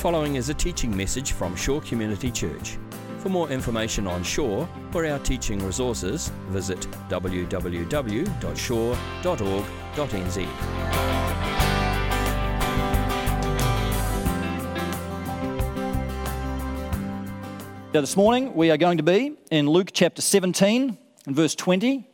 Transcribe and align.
following 0.00 0.36
is 0.36 0.48
a 0.48 0.54
teaching 0.54 0.96
message 0.96 1.32
from 1.32 1.54
Shore 1.54 1.82
Community 1.82 2.30
Church. 2.30 2.78
For 3.18 3.28
more 3.28 3.50
information 3.50 4.06
on 4.06 4.22
Shore 4.22 4.66
or 4.94 5.04
our 5.04 5.18
teaching 5.18 5.62
resources, 5.62 6.32
visit 6.48 6.80
www.shore.org.nz. 7.10 7.90
Now, 17.92 18.00
this 18.00 18.16
morning 18.16 18.54
we 18.54 18.70
are 18.70 18.78
going 18.78 18.96
to 18.96 19.02
be 19.02 19.36
in 19.50 19.68
Luke 19.68 19.90
chapter 19.92 20.22
17 20.22 20.96
and 21.26 21.36
verse 21.36 21.54
20, 21.54 22.08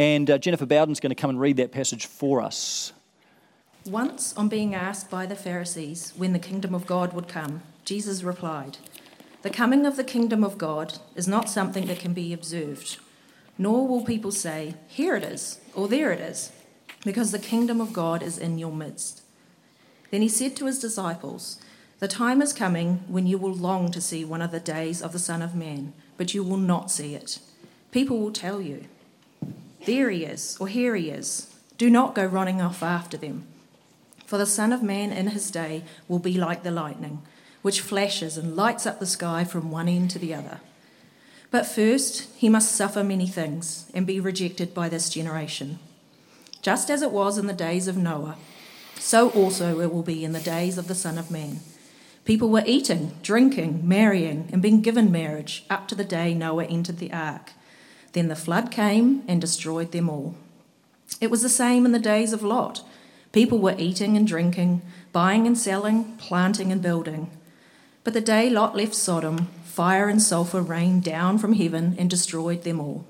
and 0.00 0.28
uh, 0.28 0.38
Jennifer 0.38 0.66
Bowden's 0.66 0.98
going 0.98 1.10
to 1.10 1.14
come 1.14 1.30
and 1.30 1.38
read 1.38 1.58
that 1.58 1.70
passage 1.70 2.06
for 2.06 2.42
us. 2.42 2.92
Once, 3.88 4.36
on 4.36 4.50
being 4.50 4.74
asked 4.74 5.10
by 5.10 5.24
the 5.24 5.34
Pharisees 5.34 6.12
when 6.14 6.34
the 6.34 6.38
kingdom 6.38 6.74
of 6.74 6.86
God 6.86 7.14
would 7.14 7.26
come, 7.26 7.62
Jesus 7.86 8.22
replied, 8.22 8.76
The 9.40 9.48
coming 9.48 9.86
of 9.86 9.96
the 9.96 10.04
kingdom 10.04 10.44
of 10.44 10.58
God 10.58 10.98
is 11.16 11.26
not 11.26 11.48
something 11.48 11.86
that 11.86 11.98
can 11.98 12.12
be 12.12 12.34
observed, 12.34 12.98
nor 13.56 13.88
will 13.88 14.04
people 14.04 14.30
say, 14.30 14.74
Here 14.88 15.16
it 15.16 15.24
is, 15.24 15.60
or 15.74 15.88
there 15.88 16.12
it 16.12 16.20
is, 16.20 16.52
because 17.02 17.32
the 17.32 17.38
kingdom 17.38 17.80
of 17.80 17.94
God 17.94 18.22
is 18.22 18.36
in 18.36 18.58
your 18.58 18.72
midst. 18.72 19.22
Then 20.10 20.20
he 20.20 20.28
said 20.28 20.54
to 20.56 20.66
his 20.66 20.78
disciples, 20.78 21.58
The 21.98 22.08
time 22.08 22.42
is 22.42 22.52
coming 22.52 23.04
when 23.08 23.26
you 23.26 23.38
will 23.38 23.54
long 23.54 23.90
to 23.92 24.02
see 24.02 24.22
one 24.22 24.42
of 24.42 24.50
the 24.50 24.60
days 24.60 25.00
of 25.00 25.12
the 25.12 25.18
Son 25.18 25.40
of 25.40 25.54
Man, 25.54 25.94
but 26.18 26.34
you 26.34 26.42
will 26.44 26.58
not 26.58 26.90
see 26.90 27.14
it. 27.14 27.38
People 27.90 28.18
will 28.18 28.32
tell 28.32 28.60
you, 28.60 28.84
There 29.86 30.10
he 30.10 30.26
is, 30.26 30.58
or 30.60 30.68
here 30.68 30.94
he 30.94 31.08
is. 31.08 31.54
Do 31.78 31.88
not 31.88 32.14
go 32.14 32.26
running 32.26 32.60
off 32.60 32.82
after 32.82 33.16
them. 33.16 33.46
For 34.28 34.36
the 34.36 34.44
Son 34.44 34.74
of 34.74 34.82
Man 34.82 35.10
in 35.10 35.28
his 35.28 35.50
day 35.50 35.84
will 36.06 36.18
be 36.18 36.36
like 36.36 36.62
the 36.62 36.70
lightning, 36.70 37.22
which 37.62 37.80
flashes 37.80 38.36
and 38.36 38.54
lights 38.54 38.84
up 38.84 39.00
the 39.00 39.06
sky 39.06 39.42
from 39.42 39.70
one 39.70 39.88
end 39.88 40.10
to 40.10 40.18
the 40.18 40.34
other. 40.34 40.60
But 41.50 41.64
first, 41.64 42.28
he 42.36 42.50
must 42.50 42.76
suffer 42.76 43.02
many 43.02 43.26
things 43.26 43.90
and 43.94 44.06
be 44.06 44.20
rejected 44.20 44.74
by 44.74 44.90
this 44.90 45.08
generation. 45.08 45.78
Just 46.60 46.90
as 46.90 47.00
it 47.00 47.10
was 47.10 47.38
in 47.38 47.46
the 47.46 47.54
days 47.54 47.88
of 47.88 47.96
Noah, 47.96 48.36
so 48.96 49.30
also 49.30 49.80
it 49.80 49.90
will 49.90 50.02
be 50.02 50.26
in 50.26 50.32
the 50.32 50.40
days 50.40 50.76
of 50.76 50.88
the 50.88 50.94
Son 50.94 51.16
of 51.16 51.30
Man. 51.30 51.60
People 52.26 52.50
were 52.50 52.64
eating, 52.66 53.12
drinking, 53.22 53.88
marrying, 53.88 54.50
and 54.52 54.60
being 54.60 54.82
given 54.82 55.10
marriage 55.10 55.64
up 55.70 55.88
to 55.88 55.94
the 55.94 56.04
day 56.04 56.34
Noah 56.34 56.66
entered 56.66 56.98
the 56.98 57.14
ark. 57.14 57.52
Then 58.12 58.28
the 58.28 58.36
flood 58.36 58.70
came 58.70 59.22
and 59.26 59.40
destroyed 59.40 59.92
them 59.92 60.10
all. 60.10 60.34
It 61.18 61.30
was 61.30 61.40
the 61.40 61.48
same 61.48 61.86
in 61.86 61.92
the 61.92 61.98
days 61.98 62.34
of 62.34 62.42
Lot. 62.42 62.82
People 63.32 63.58
were 63.58 63.74
eating 63.78 64.16
and 64.16 64.26
drinking, 64.26 64.82
buying 65.12 65.46
and 65.46 65.56
selling, 65.56 66.16
planting 66.16 66.72
and 66.72 66.80
building. 66.80 67.30
But 68.04 68.14
the 68.14 68.20
day 68.20 68.48
Lot 68.48 68.74
left 68.74 68.94
Sodom, 68.94 69.48
fire 69.64 70.08
and 70.08 70.20
sulfur 70.20 70.62
rained 70.62 71.04
down 71.04 71.38
from 71.38 71.52
heaven 71.52 71.94
and 71.98 72.08
destroyed 72.08 72.62
them 72.64 72.80
all. 72.80 73.04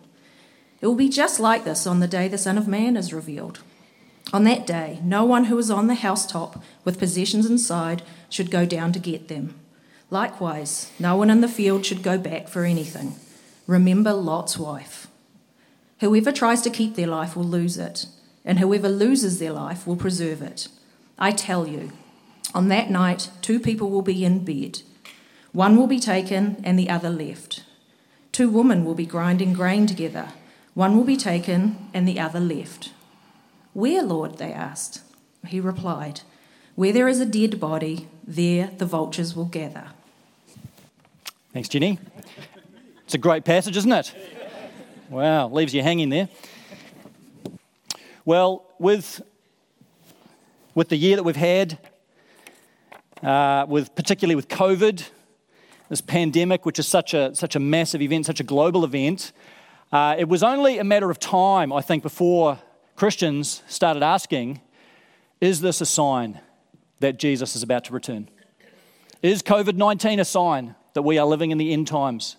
It 0.81 0.87
will 0.87 0.97
be 0.97 1.09
just 1.09 1.41
like 1.41 1.65
this 1.65 1.87
on 1.87 2.01
the 2.01 2.09
day 2.09 2.29
the 2.29 2.39
Son 2.39 2.59
of 2.59 2.69
Man 2.69 2.97
is 2.97 3.13
revealed. 3.13 3.61
On 4.33 4.45
that 4.45 4.67
day, 4.67 5.01
no 5.03 5.25
one 5.25 5.45
who 5.45 5.57
is 5.57 5.71
on 5.71 5.87
the 5.87 5.95
housetop 5.95 6.63
with 6.85 6.99
possessions 6.99 7.47
inside 7.47 8.03
should 8.29 8.51
go 8.51 8.67
down 8.67 8.93
to 8.93 8.99
get 8.99 9.29
them. 9.29 9.55
Likewise, 10.11 10.91
no 10.99 11.17
one 11.17 11.31
in 11.31 11.41
the 11.41 11.49
field 11.49 11.87
should 11.87 12.03
go 12.03 12.19
back 12.19 12.49
for 12.49 12.65
anything. 12.65 13.15
Remember 13.67 14.13
Lot's 14.13 14.59
wife. 14.59 15.07
Whoever 16.01 16.33
tries 16.33 16.61
to 16.63 16.71
keep 16.71 16.95
their 16.95 17.07
life 17.07 17.37
will 17.37 17.45
lose 17.45 17.79
it 17.79 18.07
and 18.49 18.59
whoever 18.59 18.89
loses 18.89 19.39
their 19.39 19.53
life 19.53 19.87
will 19.87 19.95
preserve 19.95 20.41
it. 20.41 20.69
I 21.19 21.33
tell 21.33 21.67
you, 21.69 21.93
on 22.55 22.69
that 22.69 22.91
night, 22.91 23.31
two 23.43 23.61
people 23.61 23.91
will 23.91 24.03
be 24.03 24.25
in 24.25 24.43
bed. 24.43 24.81
One 25.53 25.77
will 25.77 25.87
be 25.87 26.01
taken 26.01 26.57
and 26.65 26.79
the 26.79 26.89
other 26.89 27.11
left. 27.11 27.63
Two 28.33 28.49
women 28.49 28.87
will 28.87 28.95
be 28.95 29.05
grinding 29.05 29.53
grain 29.53 29.87
together. 29.87 30.31
One 30.73 30.97
will 30.97 31.05
be 31.05 31.17
taken 31.17 31.91
and 31.93 32.09
the 32.09 32.19
other 32.19 32.41
left. 32.41 32.93
Where, 33.75 34.03
Lord? 34.03 34.39
they 34.39 34.53
asked. 34.53 35.03
He 35.47 35.61
replied, 35.61 36.23
Where 36.75 36.93
there 36.93 37.07
is 37.07 37.21
a 37.21 37.27
dead 37.27 37.61
body, 37.61 38.09
there 38.27 38.71
the 38.79 38.87
vultures 38.87 39.37
will 39.37 39.45
gather. 39.45 39.89
Thanks, 41.53 41.69
Jenny. 41.69 41.99
It's 43.05 43.15
a 43.15 43.19
great 43.19 43.45
passage, 43.45 43.77
isn't 43.77 43.93
it? 43.93 44.15
Wow, 45.11 45.49
leaves 45.49 45.75
you 45.75 45.83
hanging 45.83 46.09
there. 46.09 46.29
Well, 48.29 48.67
with, 48.79 49.23
with 50.75 50.91
the 50.91 50.97
year 50.97 51.17
that 51.17 51.23
we've 51.23 51.35
had, 51.35 51.79
uh, 53.23 53.65
with 53.67 53.95
particularly 53.95 54.35
with 54.35 54.49
COVID, 54.49 55.03
this 55.89 56.03
pandemic, 56.03 56.67
which 56.67 56.79
is 56.79 56.87
such 56.87 57.15
a, 57.15 57.35
such 57.35 57.57
a 57.57 57.59
massive 57.59 58.03
event, 58.03 58.27
such 58.27 58.39
a 58.39 58.45
global 58.45 58.85
event, 58.85 59.33
uh, 59.93 60.15
it 60.19 60.29
was 60.29 60.43
only 60.43 60.77
a 60.77 60.85
matter 60.85 61.11
of 61.11 61.19
time, 61.19 61.73
I 61.73 61.81
think, 61.81 62.03
before 62.03 62.59
Christians 62.97 63.63
started 63.67 64.03
asking, 64.03 64.61
is 65.41 65.63
this 65.63 65.81
a 65.81 65.87
sign 65.87 66.39
that 67.01 67.19
Jesus 67.19 67.57
is 67.57 67.63
about 67.63 67.85
to 67.85 67.95
return? 67.95 68.29
Is 69.23 69.43
COVID 69.43 69.77
19 69.77 70.21
a 70.21 70.25
sign 70.27 70.75
that 70.93 71.01
we 71.01 71.17
are 71.17 71.27
living 71.27 71.51
in 71.51 71.57
the 71.57 71.73
end 71.73 71.87
times? 71.87 72.37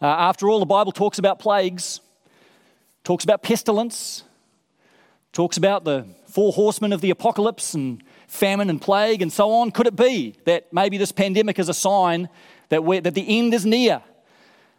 Uh, 0.00 0.06
after 0.06 0.48
all, 0.48 0.58
the 0.58 0.64
Bible 0.64 0.90
talks 0.92 1.18
about 1.18 1.38
plagues, 1.38 2.00
talks 3.04 3.24
about 3.24 3.42
pestilence, 3.42 4.24
Talks 5.32 5.56
about 5.56 5.84
the 5.84 6.06
four 6.26 6.52
horsemen 6.52 6.92
of 6.92 7.00
the 7.00 7.10
apocalypse 7.10 7.74
and 7.74 8.02
famine 8.26 8.70
and 8.70 8.80
plague 8.80 9.22
and 9.22 9.32
so 9.32 9.50
on. 9.50 9.70
Could 9.70 9.86
it 9.86 9.96
be 9.96 10.36
that 10.44 10.72
maybe 10.72 10.98
this 10.98 11.12
pandemic 11.12 11.58
is 11.58 11.68
a 11.68 11.74
sign 11.74 12.28
that, 12.70 12.84
that 13.04 13.14
the 13.14 13.38
end 13.38 13.54
is 13.54 13.64
near? 13.64 14.02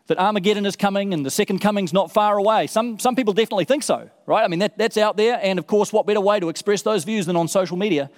That 0.08 0.18
Armageddon 0.18 0.66
is 0.66 0.76
coming 0.76 1.14
and 1.14 1.24
the 1.24 1.30
second 1.30 1.60
coming's 1.60 1.94
not 1.94 2.12
far 2.12 2.38
away. 2.38 2.66
Some, 2.66 2.98
some 2.98 3.16
people 3.16 3.32
definitely 3.34 3.66
think 3.66 3.84
so, 3.84 4.10
right? 4.26 4.44
I 4.44 4.48
mean, 4.48 4.60
that, 4.60 4.76
that's 4.76 4.98
out 4.98 5.18
there. 5.18 5.40
And 5.42 5.60
of 5.60 5.68
course, 5.68 5.94
what 5.94 6.08
better 6.08 6.22
way 6.22 6.40
to 6.40 6.50
express 6.50 6.82
those 6.82 7.04
views 7.04 7.28
than 7.28 7.36
on 7.36 7.48
social 7.48 7.78
media? 7.78 8.10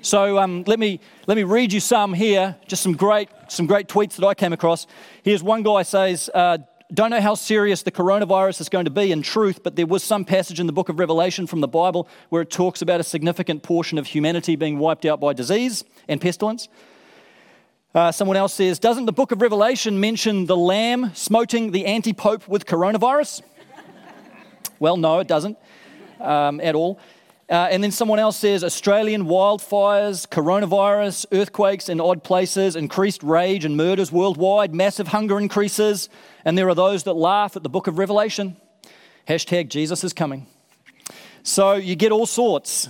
So 0.00 0.38
um, 0.38 0.64
let, 0.66 0.78
me, 0.78 1.00
let 1.26 1.36
me 1.36 1.44
read 1.44 1.72
you 1.72 1.80
some 1.80 2.12
here, 2.12 2.56
just 2.68 2.82
some 2.82 2.92
great, 2.92 3.30
some 3.48 3.66
great 3.66 3.88
tweets 3.88 4.16
that 4.16 4.26
I 4.26 4.34
came 4.34 4.52
across. 4.52 4.86
Here's 5.22 5.42
one 5.42 5.62
guy 5.62 5.82
says, 5.82 6.30
uh, 6.34 6.58
don't 6.94 7.10
know 7.10 7.20
how 7.20 7.34
serious 7.34 7.82
the 7.82 7.90
coronavirus 7.90 8.60
is 8.60 8.68
going 8.68 8.84
to 8.84 8.90
be 8.90 9.12
in 9.12 9.22
truth, 9.22 9.62
but 9.62 9.76
there 9.76 9.86
was 9.86 10.02
some 10.02 10.24
passage 10.24 10.60
in 10.60 10.66
the 10.66 10.72
book 10.72 10.88
of 10.88 10.98
Revelation 10.98 11.46
from 11.46 11.60
the 11.60 11.68
Bible 11.68 12.08
where 12.28 12.42
it 12.42 12.50
talks 12.50 12.82
about 12.82 13.00
a 13.00 13.04
significant 13.04 13.62
portion 13.62 13.98
of 13.98 14.06
humanity 14.06 14.56
being 14.56 14.78
wiped 14.78 15.04
out 15.04 15.20
by 15.20 15.32
disease 15.32 15.84
and 16.08 16.20
pestilence. 16.20 16.68
Uh, 17.94 18.10
someone 18.10 18.36
else 18.36 18.54
says, 18.54 18.78
Doesn't 18.78 19.06
the 19.06 19.12
book 19.12 19.32
of 19.32 19.40
Revelation 19.40 20.00
mention 20.00 20.46
the 20.46 20.56
lamb 20.56 21.12
smoting 21.14 21.70
the 21.70 21.86
anti 21.86 22.12
pope 22.12 22.48
with 22.48 22.66
coronavirus? 22.66 23.42
well, 24.78 24.96
no, 24.96 25.20
it 25.20 25.28
doesn't 25.28 25.56
um, 26.20 26.60
at 26.60 26.74
all. 26.74 26.98
Uh, 27.48 27.68
and 27.70 27.84
then 27.84 27.90
someone 27.90 28.18
else 28.18 28.38
says 28.38 28.64
Australian 28.64 29.24
wildfires, 29.24 30.26
coronavirus, 30.26 31.26
earthquakes 31.32 31.88
in 31.88 32.00
odd 32.00 32.24
places, 32.24 32.74
increased 32.74 33.22
rage 33.22 33.64
and 33.64 33.76
murders 33.76 34.10
worldwide, 34.10 34.74
massive 34.74 35.08
hunger 35.08 35.38
increases. 35.38 36.08
And 36.44 36.56
there 36.58 36.68
are 36.68 36.74
those 36.74 37.04
that 37.04 37.14
laugh 37.14 37.56
at 37.56 37.62
the 37.62 37.68
book 37.68 37.86
of 37.86 37.98
Revelation. 37.98 38.56
Hashtag 39.28 39.68
Jesus 39.68 40.04
is 40.04 40.12
coming. 40.12 40.46
So 41.42 41.74
you 41.74 41.96
get 41.96 42.12
all 42.12 42.26
sorts. 42.26 42.88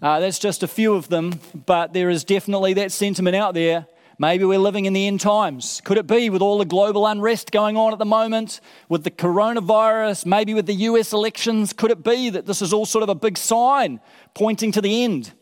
Uh, 0.00 0.20
that's 0.20 0.38
just 0.38 0.62
a 0.62 0.68
few 0.68 0.94
of 0.94 1.08
them, 1.08 1.40
but 1.66 1.92
there 1.92 2.08
is 2.08 2.24
definitely 2.24 2.74
that 2.74 2.92
sentiment 2.92 3.36
out 3.36 3.54
there 3.54 3.86
Maybe 4.20 4.44
we're 4.44 4.58
living 4.58 4.86
in 4.86 4.94
the 4.94 5.06
end 5.06 5.20
times. 5.20 5.80
Could 5.84 5.96
it 5.96 6.08
be 6.08 6.28
with 6.28 6.42
all 6.42 6.58
the 6.58 6.64
global 6.64 7.06
unrest 7.06 7.52
going 7.52 7.76
on 7.76 7.92
at 7.92 8.00
the 8.00 8.04
moment, 8.04 8.60
with 8.88 9.04
the 9.04 9.12
coronavirus, 9.12 10.26
maybe 10.26 10.54
with 10.54 10.66
the 10.66 10.74
US 10.74 11.12
elections? 11.12 11.72
Could 11.72 11.92
it 11.92 12.02
be 12.02 12.28
that 12.30 12.44
this 12.44 12.60
is 12.60 12.72
all 12.72 12.84
sort 12.84 13.04
of 13.04 13.08
a 13.08 13.14
big 13.14 13.38
sign 13.38 14.00
pointing 14.34 14.72
to 14.72 14.80
the 14.80 15.04
end? 15.04 15.32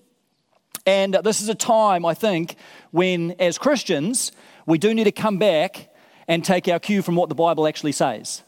And 0.85 1.15
this 1.25 1.41
is 1.41 1.49
a 1.49 1.55
time, 1.55 2.05
I 2.05 2.13
think, 2.13 2.57
when 2.91 3.35
as 3.39 3.57
Christians, 3.57 4.31
we 4.67 4.77
do 4.77 4.93
need 4.93 5.05
to 5.05 5.13
come 5.13 5.39
back 5.39 5.89
and 6.29 6.45
take 6.45 6.69
our 6.69 6.79
cue 6.79 7.03
from 7.03 7.17
what 7.17 7.29
the 7.29 7.35
Bible 7.35 7.67
actually 7.67 7.93
says. 7.93 8.43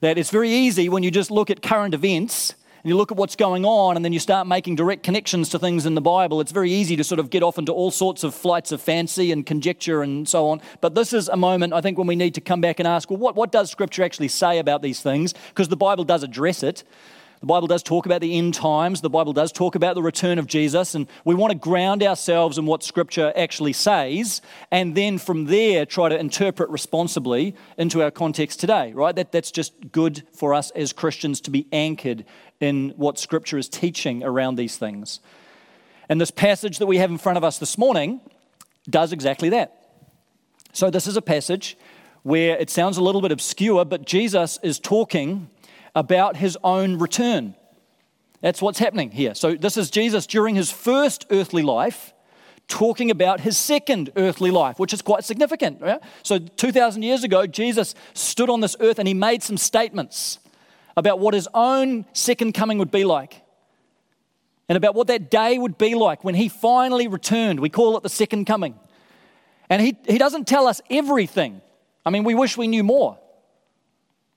That 0.00 0.18
it's 0.18 0.30
very 0.30 0.50
easy 0.50 0.88
when 0.88 1.02
you 1.02 1.10
just 1.10 1.30
look 1.30 1.50
at 1.50 1.62
current 1.62 1.94
events 1.94 2.54
and 2.86 2.90
you 2.90 2.96
look 2.96 3.10
at 3.10 3.18
what's 3.18 3.34
going 3.34 3.64
on 3.64 3.96
and 3.96 4.04
then 4.04 4.12
you 4.12 4.20
start 4.20 4.46
making 4.46 4.76
direct 4.76 5.02
connections 5.02 5.48
to 5.48 5.58
things 5.58 5.86
in 5.86 5.94
the 5.94 6.00
Bible, 6.00 6.40
it's 6.40 6.52
very 6.52 6.70
easy 6.70 6.94
to 6.96 7.02
sort 7.02 7.18
of 7.18 7.30
get 7.30 7.42
off 7.42 7.58
into 7.58 7.72
all 7.72 7.90
sorts 7.90 8.22
of 8.22 8.34
flights 8.34 8.70
of 8.70 8.80
fancy 8.80 9.32
and 9.32 9.44
conjecture 9.44 10.02
and 10.02 10.28
so 10.28 10.48
on. 10.48 10.60
But 10.80 10.94
this 10.94 11.12
is 11.12 11.28
a 11.28 11.36
moment, 11.36 11.72
I 11.72 11.80
think, 11.80 11.98
when 11.98 12.06
we 12.06 12.14
need 12.14 12.34
to 12.34 12.40
come 12.40 12.60
back 12.60 12.78
and 12.78 12.86
ask, 12.86 13.10
well, 13.10 13.18
what, 13.18 13.34
what 13.34 13.50
does 13.50 13.70
Scripture 13.70 14.04
actually 14.04 14.28
say 14.28 14.58
about 14.58 14.82
these 14.82 15.00
things? 15.00 15.34
Because 15.48 15.68
the 15.68 15.76
Bible 15.76 16.04
does 16.04 16.22
address 16.22 16.62
it. 16.62 16.84
The 17.40 17.46
Bible 17.46 17.66
does 17.66 17.82
talk 17.82 18.06
about 18.06 18.20
the 18.20 18.36
end 18.36 18.54
times. 18.54 19.02
The 19.02 19.10
Bible 19.10 19.32
does 19.32 19.52
talk 19.52 19.74
about 19.74 19.94
the 19.94 20.02
return 20.02 20.38
of 20.38 20.46
Jesus. 20.46 20.94
And 20.94 21.06
we 21.24 21.34
want 21.34 21.52
to 21.52 21.58
ground 21.58 22.02
ourselves 22.02 22.56
in 22.56 22.66
what 22.66 22.82
Scripture 22.82 23.32
actually 23.36 23.74
says, 23.74 24.40
and 24.70 24.94
then 24.94 25.18
from 25.18 25.46
there 25.46 25.84
try 25.84 26.08
to 26.08 26.18
interpret 26.18 26.70
responsibly 26.70 27.54
into 27.76 28.02
our 28.02 28.10
context 28.10 28.60
today, 28.60 28.92
right? 28.92 29.14
That, 29.14 29.32
that's 29.32 29.50
just 29.50 29.92
good 29.92 30.26
for 30.32 30.54
us 30.54 30.70
as 30.70 30.92
Christians 30.92 31.40
to 31.42 31.50
be 31.50 31.66
anchored 31.72 32.24
in 32.60 32.94
what 32.96 33.18
Scripture 33.18 33.58
is 33.58 33.68
teaching 33.68 34.24
around 34.24 34.56
these 34.56 34.76
things. 34.76 35.20
And 36.08 36.20
this 36.20 36.30
passage 36.30 36.78
that 36.78 36.86
we 36.86 36.98
have 36.98 37.10
in 37.10 37.18
front 37.18 37.36
of 37.36 37.44
us 37.44 37.58
this 37.58 37.76
morning 37.76 38.20
does 38.88 39.12
exactly 39.12 39.50
that. 39.50 39.82
So, 40.72 40.90
this 40.90 41.06
is 41.06 41.16
a 41.16 41.22
passage 41.22 41.76
where 42.22 42.56
it 42.56 42.70
sounds 42.70 42.96
a 42.96 43.02
little 43.02 43.20
bit 43.20 43.32
obscure, 43.32 43.84
but 43.84 44.04
Jesus 44.04 44.58
is 44.62 44.78
talking 44.78 45.48
about 45.96 46.36
his 46.36 46.56
own 46.62 46.98
return. 46.98 47.56
That's 48.42 48.62
what's 48.62 48.78
happening 48.78 49.10
here. 49.10 49.34
So, 49.34 49.56
this 49.56 49.76
is 49.76 49.90
Jesus 49.90 50.26
during 50.26 50.54
his 50.54 50.70
first 50.70 51.26
earthly 51.30 51.62
life 51.62 52.12
talking 52.68 53.10
about 53.10 53.40
his 53.40 53.56
second 53.56 54.10
earthly 54.16 54.50
life, 54.50 54.78
which 54.78 54.92
is 54.92 55.02
quite 55.02 55.24
significant. 55.24 55.80
Right? 55.80 56.00
So, 56.22 56.38
2,000 56.38 57.02
years 57.02 57.24
ago, 57.24 57.46
Jesus 57.46 57.94
stood 58.14 58.50
on 58.50 58.60
this 58.60 58.76
earth 58.78 58.98
and 58.98 59.08
he 59.08 59.14
made 59.14 59.42
some 59.42 59.56
statements 59.56 60.38
about 60.96 61.18
what 61.18 61.34
his 61.34 61.48
own 61.54 62.04
second 62.12 62.52
coming 62.52 62.78
would 62.78 62.90
be 62.90 63.04
like 63.04 63.42
and 64.68 64.76
about 64.76 64.94
what 64.94 65.06
that 65.06 65.30
day 65.30 65.58
would 65.58 65.78
be 65.78 65.94
like 65.94 66.24
when 66.24 66.34
he 66.34 66.48
finally 66.48 67.08
returned. 67.08 67.60
We 67.60 67.70
call 67.70 67.96
it 67.96 68.02
the 68.02 68.08
second 68.08 68.44
coming. 68.44 68.78
And 69.70 69.82
he, 69.82 69.96
he 70.06 70.18
doesn't 70.18 70.46
tell 70.46 70.66
us 70.66 70.80
everything. 70.90 71.60
I 72.04 72.10
mean, 72.10 72.24
we 72.24 72.34
wish 72.34 72.56
we 72.56 72.68
knew 72.68 72.84
more, 72.84 73.18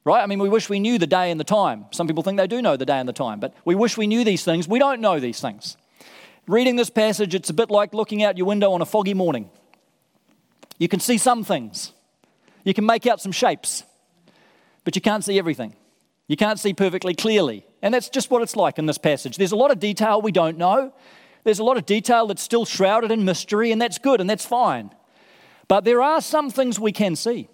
right? 0.06 0.22
I 0.22 0.26
mean, 0.26 0.40
we 0.40 0.50
wish 0.50 0.70
we 0.70 0.80
knew 0.80 0.98
the 0.98 1.08
day 1.08 1.32
and 1.32 1.40
the 1.40 1.46
time. 1.46 1.86
Some 1.92 2.08
people 2.08 2.24
think 2.24 2.38
they 2.38 2.48
do 2.48 2.62
know 2.62 2.78
the 2.78 2.86
day 2.86 2.98
and 2.98 3.08
the 3.08 3.14
time, 3.14 3.40
but 3.40 3.54
we 3.66 3.76
wish 3.76 3.98
we 3.98 4.08
knew 4.08 4.24
these 4.24 4.44
things. 4.44 4.68
We 4.68 4.80
don't 4.80 5.02
know 5.02 5.20
these 5.20 5.40
things. 5.40 5.78
Reading 6.48 6.76
this 6.76 6.90
passage, 6.90 7.36
it's 7.36 7.50
a 7.50 7.54
bit 7.54 7.70
like 7.70 7.94
looking 7.94 8.24
out 8.24 8.38
your 8.38 8.48
window 8.48 8.72
on 8.72 8.82
a 8.82 8.86
foggy 8.86 9.14
morning. 9.14 9.50
You 10.78 10.88
can 10.88 11.00
see 11.00 11.18
some 11.18 11.44
things, 11.44 11.94
you 12.64 12.74
can 12.74 12.86
make 12.86 13.06
out 13.06 13.22
some 13.22 13.32
shapes, 13.32 13.84
but 14.84 14.96
you 14.96 15.02
can't 15.02 15.24
see 15.24 15.38
everything. 15.38 15.76
You 16.28 16.38
can't 16.38 16.60
see 16.60 16.74
perfectly 16.74 17.16
clearly. 17.16 17.66
And 17.82 17.94
that's 17.94 18.08
just 18.08 18.30
what 18.30 18.42
it's 18.44 18.56
like 18.56 18.78
in 18.78 18.86
this 18.86 19.00
passage. 19.00 19.38
There's 19.38 19.52
a 19.52 19.56
lot 19.56 19.72
of 19.72 19.80
detail 19.80 20.22
we 20.22 20.32
don't 20.32 20.58
know. 20.58 20.94
There's 21.44 21.60
a 21.60 21.64
lot 21.64 21.78
of 21.78 21.86
detail 21.86 22.28
that's 22.28 22.44
still 22.44 22.66
shrouded 22.66 23.12
in 23.12 23.26
mystery, 23.26 23.72
and 23.72 23.82
that's 23.82 23.98
good 23.98 24.22
and 24.22 24.30
that's 24.30 24.46
fine. 24.46 24.92
But 25.68 25.86
there 25.86 26.02
are 26.02 26.22
some 26.22 26.52
things 26.52 26.80
we 26.80 26.92
can 26.92 27.16
see. 27.16 27.50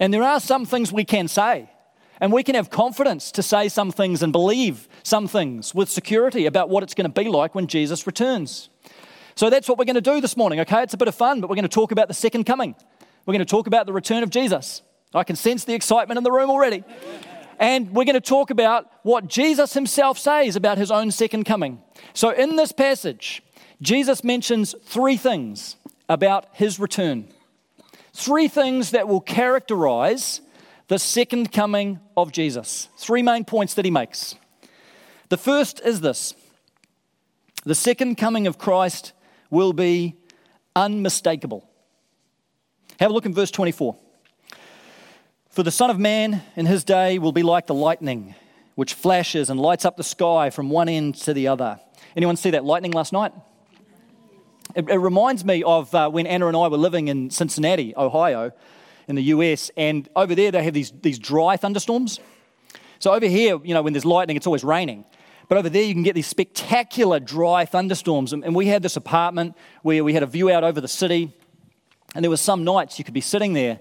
And 0.00 0.12
there 0.12 0.22
are 0.22 0.40
some 0.40 0.64
things 0.64 0.92
we 0.92 1.04
can 1.04 1.28
say. 1.28 1.70
And 2.20 2.32
we 2.32 2.42
can 2.42 2.54
have 2.54 2.70
confidence 2.70 3.30
to 3.32 3.42
say 3.42 3.68
some 3.68 3.92
things 3.92 4.22
and 4.22 4.32
believe 4.32 4.88
some 5.02 5.28
things 5.28 5.74
with 5.74 5.88
security 5.88 6.46
about 6.46 6.68
what 6.68 6.82
it's 6.82 6.94
going 6.94 7.10
to 7.10 7.22
be 7.22 7.28
like 7.28 7.54
when 7.54 7.68
Jesus 7.68 8.06
returns. 8.06 8.70
So 9.36 9.50
that's 9.50 9.68
what 9.68 9.78
we're 9.78 9.84
going 9.84 9.94
to 9.94 10.00
do 10.00 10.20
this 10.20 10.36
morning, 10.36 10.58
okay? 10.60 10.82
It's 10.82 10.94
a 10.94 10.98
bit 10.98 11.06
of 11.06 11.14
fun, 11.14 11.40
but 11.40 11.48
we're 11.48 11.54
going 11.54 11.62
to 11.62 11.68
talk 11.68 11.92
about 11.92 12.08
the 12.08 12.14
second 12.14 12.44
coming. 12.44 12.74
We're 13.24 13.34
going 13.34 13.38
to 13.38 13.44
talk 13.44 13.68
about 13.68 13.86
the 13.86 13.92
return 13.92 14.24
of 14.24 14.30
Jesus. 14.30 14.82
I 15.14 15.22
can 15.22 15.36
sense 15.36 15.64
the 15.64 15.74
excitement 15.74 16.18
in 16.18 16.24
the 16.24 16.32
room 16.32 16.50
already. 16.50 16.82
And 17.60 17.90
we're 17.90 18.04
going 18.04 18.14
to 18.14 18.20
talk 18.20 18.50
about 18.50 18.90
what 19.02 19.28
Jesus 19.28 19.74
himself 19.74 20.18
says 20.18 20.56
about 20.56 20.78
his 20.78 20.90
own 20.90 21.10
second 21.10 21.44
coming. 21.44 21.80
So, 22.14 22.30
in 22.30 22.56
this 22.56 22.72
passage, 22.72 23.42
Jesus 23.82 24.22
mentions 24.22 24.74
three 24.84 25.16
things 25.16 25.76
about 26.08 26.46
his 26.52 26.78
return. 26.78 27.28
Three 28.18 28.48
things 28.48 28.90
that 28.90 29.06
will 29.06 29.20
characterize 29.20 30.40
the 30.88 30.98
second 30.98 31.52
coming 31.52 32.00
of 32.16 32.32
Jesus. 32.32 32.88
Three 32.96 33.22
main 33.22 33.44
points 33.44 33.74
that 33.74 33.84
he 33.84 33.92
makes. 33.92 34.34
The 35.28 35.36
first 35.36 35.80
is 35.84 36.00
this 36.00 36.34
the 37.64 37.76
second 37.76 38.16
coming 38.16 38.48
of 38.48 38.58
Christ 38.58 39.12
will 39.50 39.72
be 39.72 40.16
unmistakable. 40.74 41.70
Have 42.98 43.12
a 43.12 43.14
look 43.14 43.24
in 43.24 43.32
verse 43.32 43.52
24. 43.52 43.96
For 45.50 45.62
the 45.62 45.70
Son 45.70 45.88
of 45.88 46.00
Man 46.00 46.42
in 46.56 46.66
his 46.66 46.82
day 46.82 47.20
will 47.20 47.30
be 47.30 47.44
like 47.44 47.68
the 47.68 47.74
lightning, 47.74 48.34
which 48.74 48.94
flashes 48.94 49.48
and 49.48 49.60
lights 49.60 49.84
up 49.84 49.96
the 49.96 50.02
sky 50.02 50.50
from 50.50 50.70
one 50.70 50.88
end 50.88 51.14
to 51.18 51.32
the 51.32 51.46
other. 51.46 51.78
Anyone 52.16 52.36
see 52.36 52.50
that 52.50 52.64
lightning 52.64 52.90
last 52.90 53.12
night? 53.12 53.32
It, 54.78 54.88
it 54.88 54.98
reminds 54.98 55.44
me 55.44 55.64
of 55.64 55.92
uh, 55.92 56.08
when 56.08 56.24
Anna 56.24 56.46
and 56.46 56.56
I 56.56 56.68
were 56.68 56.76
living 56.76 57.08
in 57.08 57.30
Cincinnati, 57.30 57.92
Ohio, 57.96 58.52
in 59.08 59.16
the 59.16 59.24
US, 59.24 59.72
and 59.76 60.08
over 60.14 60.36
there 60.36 60.52
they 60.52 60.62
have 60.62 60.72
these, 60.72 60.92
these 61.02 61.18
dry 61.18 61.56
thunderstorms. 61.56 62.20
So 63.00 63.12
over 63.12 63.26
here, 63.26 63.58
you 63.64 63.74
know, 63.74 63.82
when 63.82 63.92
there's 63.92 64.04
lightning, 64.04 64.36
it's 64.36 64.46
always 64.46 64.62
raining. 64.62 65.04
But 65.48 65.58
over 65.58 65.68
there, 65.68 65.82
you 65.82 65.94
can 65.94 66.04
get 66.04 66.14
these 66.14 66.28
spectacular 66.28 67.18
dry 67.18 67.64
thunderstorms. 67.64 68.32
And 68.32 68.54
we 68.54 68.66
had 68.66 68.84
this 68.84 68.94
apartment 68.94 69.56
where 69.82 70.04
we 70.04 70.14
had 70.14 70.22
a 70.22 70.26
view 70.26 70.48
out 70.48 70.62
over 70.62 70.80
the 70.80 70.86
city. 70.86 71.32
And 72.14 72.22
there 72.22 72.30
were 72.30 72.36
some 72.36 72.62
nights 72.62 73.00
you 73.00 73.04
could 73.04 73.14
be 73.14 73.20
sitting 73.20 73.54
there 73.54 73.80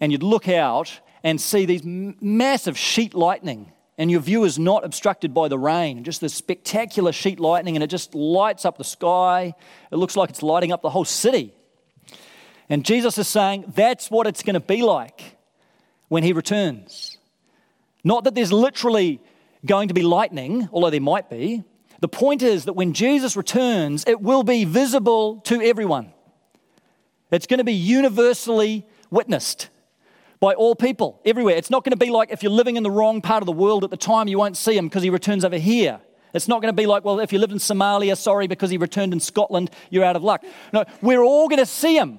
and 0.00 0.12
you'd 0.12 0.22
look 0.22 0.48
out 0.48 0.98
and 1.22 1.38
see 1.38 1.66
these 1.66 1.82
massive 1.84 2.78
sheet 2.78 3.12
lightning, 3.12 3.70
and 3.98 4.10
your 4.10 4.20
view 4.20 4.44
is 4.44 4.58
not 4.58 4.84
obstructed 4.84 5.34
by 5.34 5.48
the 5.48 5.58
rain. 5.58 6.02
Just 6.04 6.20
this 6.20 6.34
spectacular 6.34 7.12
sheet 7.12 7.38
lightning, 7.38 7.76
and 7.76 7.82
it 7.82 7.88
just 7.88 8.14
lights 8.14 8.64
up 8.64 8.78
the 8.78 8.84
sky. 8.84 9.54
It 9.90 9.96
looks 9.96 10.16
like 10.16 10.30
it's 10.30 10.42
lighting 10.42 10.72
up 10.72 10.82
the 10.82 10.90
whole 10.90 11.04
city. 11.04 11.54
And 12.68 12.84
Jesus 12.84 13.18
is 13.18 13.28
saying 13.28 13.72
that's 13.74 14.10
what 14.10 14.26
it's 14.26 14.42
going 14.42 14.54
to 14.54 14.60
be 14.60 14.82
like 14.82 15.36
when 16.08 16.22
he 16.22 16.32
returns. 16.32 17.18
Not 18.02 18.24
that 18.24 18.34
there's 18.34 18.52
literally 18.52 19.20
going 19.64 19.88
to 19.88 19.94
be 19.94 20.02
lightning, 20.02 20.68
although 20.72 20.90
there 20.90 21.00
might 21.00 21.28
be. 21.28 21.62
The 22.00 22.08
point 22.08 22.42
is 22.42 22.64
that 22.64 22.72
when 22.72 22.94
Jesus 22.94 23.36
returns, 23.36 24.04
it 24.06 24.20
will 24.20 24.42
be 24.42 24.64
visible 24.64 25.40
to 25.42 25.60
everyone. 25.60 26.12
It's 27.30 27.46
going 27.46 27.58
to 27.58 27.64
be 27.64 27.74
universally 27.74 28.86
witnessed 29.10 29.68
by 30.42 30.54
all 30.54 30.74
people 30.74 31.20
everywhere. 31.24 31.54
It's 31.54 31.70
not 31.70 31.84
going 31.84 31.92
to 31.92 31.96
be 31.96 32.10
like 32.10 32.32
if 32.32 32.42
you're 32.42 32.50
living 32.50 32.76
in 32.76 32.82
the 32.82 32.90
wrong 32.90 33.20
part 33.22 33.42
of 33.42 33.46
the 33.46 33.52
world 33.52 33.84
at 33.84 33.90
the 33.90 33.96
time, 33.96 34.26
you 34.26 34.38
won't 34.38 34.56
see 34.56 34.76
him 34.76 34.88
because 34.88 35.04
he 35.04 35.08
returns 35.08 35.44
over 35.44 35.56
here. 35.56 36.00
It's 36.34 36.48
not 36.48 36.60
going 36.60 36.74
to 36.74 36.76
be 36.76 36.84
like, 36.84 37.04
well, 37.04 37.20
if 37.20 37.32
you 37.32 37.38
lived 37.38 37.52
in 37.52 37.58
Somalia, 37.58 38.16
sorry, 38.16 38.48
because 38.48 38.68
he 38.68 38.76
returned 38.76 39.12
in 39.12 39.20
Scotland, 39.20 39.70
you're 39.88 40.02
out 40.02 40.16
of 40.16 40.24
luck. 40.24 40.42
No, 40.72 40.84
we're 41.00 41.22
all 41.22 41.46
going 41.48 41.60
to 41.60 41.66
see 41.66 41.96
him. 41.96 42.18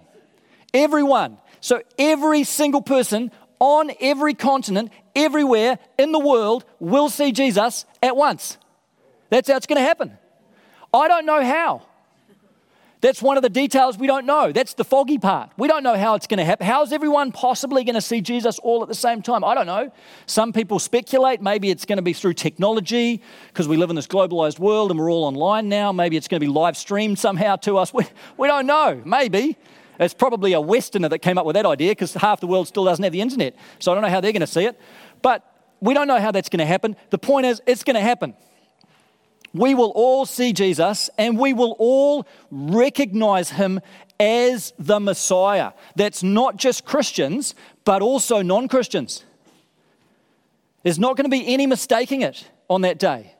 Everyone. 0.74 1.38
So 1.60 1.82
every 2.00 2.46
single 2.46 2.82
person 2.82 3.30
on 3.60 3.92
every 4.00 4.36
continent, 4.36 4.94
everywhere 5.18 5.78
in 5.98 6.14
the 6.14 6.20
world, 6.20 6.64
will 6.80 7.10
see 7.10 7.34
Jesus 7.34 7.86
at 8.02 8.16
once. 8.16 8.58
That's 9.32 9.50
how 9.50 9.58
it's 9.58 9.68
going 9.68 9.82
to 9.82 9.86
happen. 9.86 10.18
I 10.94 11.10
don't 11.10 11.26
know 11.26 11.44
how. 11.44 11.82
That's 13.04 13.22
one 13.22 13.36
of 13.36 13.44
the 13.44 13.50
details 13.50 13.98
we 13.98 14.08
don't 14.08 14.26
know. 14.26 14.54
That's 14.54 14.76
the 14.76 14.86
foggy 14.86 15.18
part. 15.18 15.52
We 15.58 15.68
don't 15.68 15.84
know 15.84 15.98
how 15.98 16.16
it's 16.16 16.26
going 16.26 16.38
to 16.38 16.46
happen. 16.46 16.66
How 16.66 16.84
is 16.84 16.94
everyone 16.94 17.34
possibly 17.34 17.84
going 17.84 17.96
to 17.96 18.02
see 18.02 18.22
Jesus 18.22 18.60
all 18.60 18.82
at 18.82 18.88
the 18.88 18.96
same 18.96 19.22
time? 19.22 19.44
I 19.44 19.54
don't 19.54 19.66
know. 19.66 19.92
Some 20.26 20.54
people 20.54 20.80
speculate 20.80 21.42
maybe 21.42 21.70
it's 21.70 21.84
going 21.84 21.98
to 21.98 22.02
be 22.02 22.14
through 22.14 22.36
technology 22.36 23.22
because 23.50 23.68
we 23.68 23.76
live 23.76 23.90
in 23.90 23.98
this 23.98 24.08
globalized 24.08 24.58
world 24.58 24.90
and 24.90 24.98
we're 24.98 25.12
all 25.12 25.26
online 25.26 25.68
now. 25.68 25.92
Maybe 25.92 26.16
it's 26.16 26.30
going 26.30 26.40
to 26.40 26.48
be 26.48 26.50
live 26.50 26.78
streamed 26.78 27.20
somehow 27.20 27.58
to 27.58 27.78
us. 27.78 27.94
We, 27.94 28.06
we 28.38 28.48
don't 28.48 28.66
know. 28.66 29.02
Maybe. 29.04 29.58
It's 30.00 30.14
probably 30.14 30.54
a 30.54 30.62
Westerner 30.62 31.10
that 31.10 31.20
came 31.20 31.38
up 31.38 31.46
with 31.46 31.56
that 31.56 31.66
idea 31.66 31.92
because 31.92 32.14
half 32.14 32.40
the 32.40 32.48
world 32.48 32.70
still 32.70 32.86
doesn't 32.86 33.04
have 33.04 33.12
the 33.12 33.20
internet. 33.20 33.54
So 33.80 33.92
I 33.92 33.96
don't 33.96 34.04
know 34.04 34.10
how 34.10 34.22
they're 34.22 34.32
going 34.32 34.40
to 34.40 34.48
see 34.48 34.64
it. 34.64 34.80
But 35.22 35.44
we 35.82 35.94
don't 35.94 36.08
know 36.08 36.22
how 36.22 36.32
that's 36.32 36.48
going 36.48 36.60
to 36.60 36.66
happen. 36.66 36.96
The 37.10 37.18
point 37.18 37.48
is, 37.48 37.62
it's 37.68 37.84
going 37.84 37.96
to 37.96 38.02
happen 38.02 38.34
we 39.54 39.76
will 39.76 39.92
all 39.92 40.26
see 40.26 40.52
Jesus 40.54 41.10
and 41.18 41.38
we 41.38 41.54
will 41.54 41.76
all 41.80 42.28
recognize 42.50 43.52
him 43.52 43.80
as 44.20 44.74
the 44.80 45.00
Messiah. 45.00 45.74
That's 45.96 46.24
not 46.24 46.58
just 46.58 46.86
Christians, 46.86 47.54
but 47.86 48.02
also 48.02 48.42
non 48.42 48.68
Christians. 48.68 49.24
There's 50.84 51.00
not 51.00 51.16
going 51.16 51.26
to 51.26 51.30
be 51.30 51.48
any 51.48 51.68
mistaking 51.68 52.22
it 52.22 52.50
on 52.70 52.82
that 52.82 53.00
day. 53.00 53.36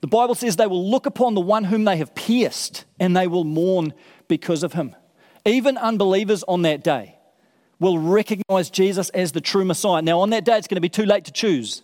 The 0.00 0.06
Bible 0.06 0.34
says 0.34 0.56
they 0.56 0.66
will 0.66 0.90
look 0.90 1.06
upon 1.06 1.34
the 1.34 1.40
one 1.40 1.64
whom 1.64 1.84
they 1.84 1.96
have 1.98 2.14
pierced 2.14 2.84
and 2.98 3.16
they 3.16 3.26
will 3.26 3.44
mourn 3.44 3.92
because 4.26 4.62
of 4.62 4.72
him. 4.72 4.96
Even 5.44 5.76
unbelievers 5.76 6.42
on 6.48 6.62
that 6.62 6.82
day 6.82 7.18
will 7.78 7.98
recognize 7.98 8.70
Jesus 8.70 9.10
as 9.10 9.32
the 9.32 9.40
true 9.40 9.64
Messiah. 9.64 10.02
Now, 10.02 10.20
on 10.20 10.30
that 10.30 10.44
day, 10.44 10.56
it's 10.56 10.68
going 10.68 10.76
to 10.76 10.80
be 10.80 10.88
too 10.88 11.04
late 11.04 11.24
to 11.26 11.32
choose. 11.32 11.82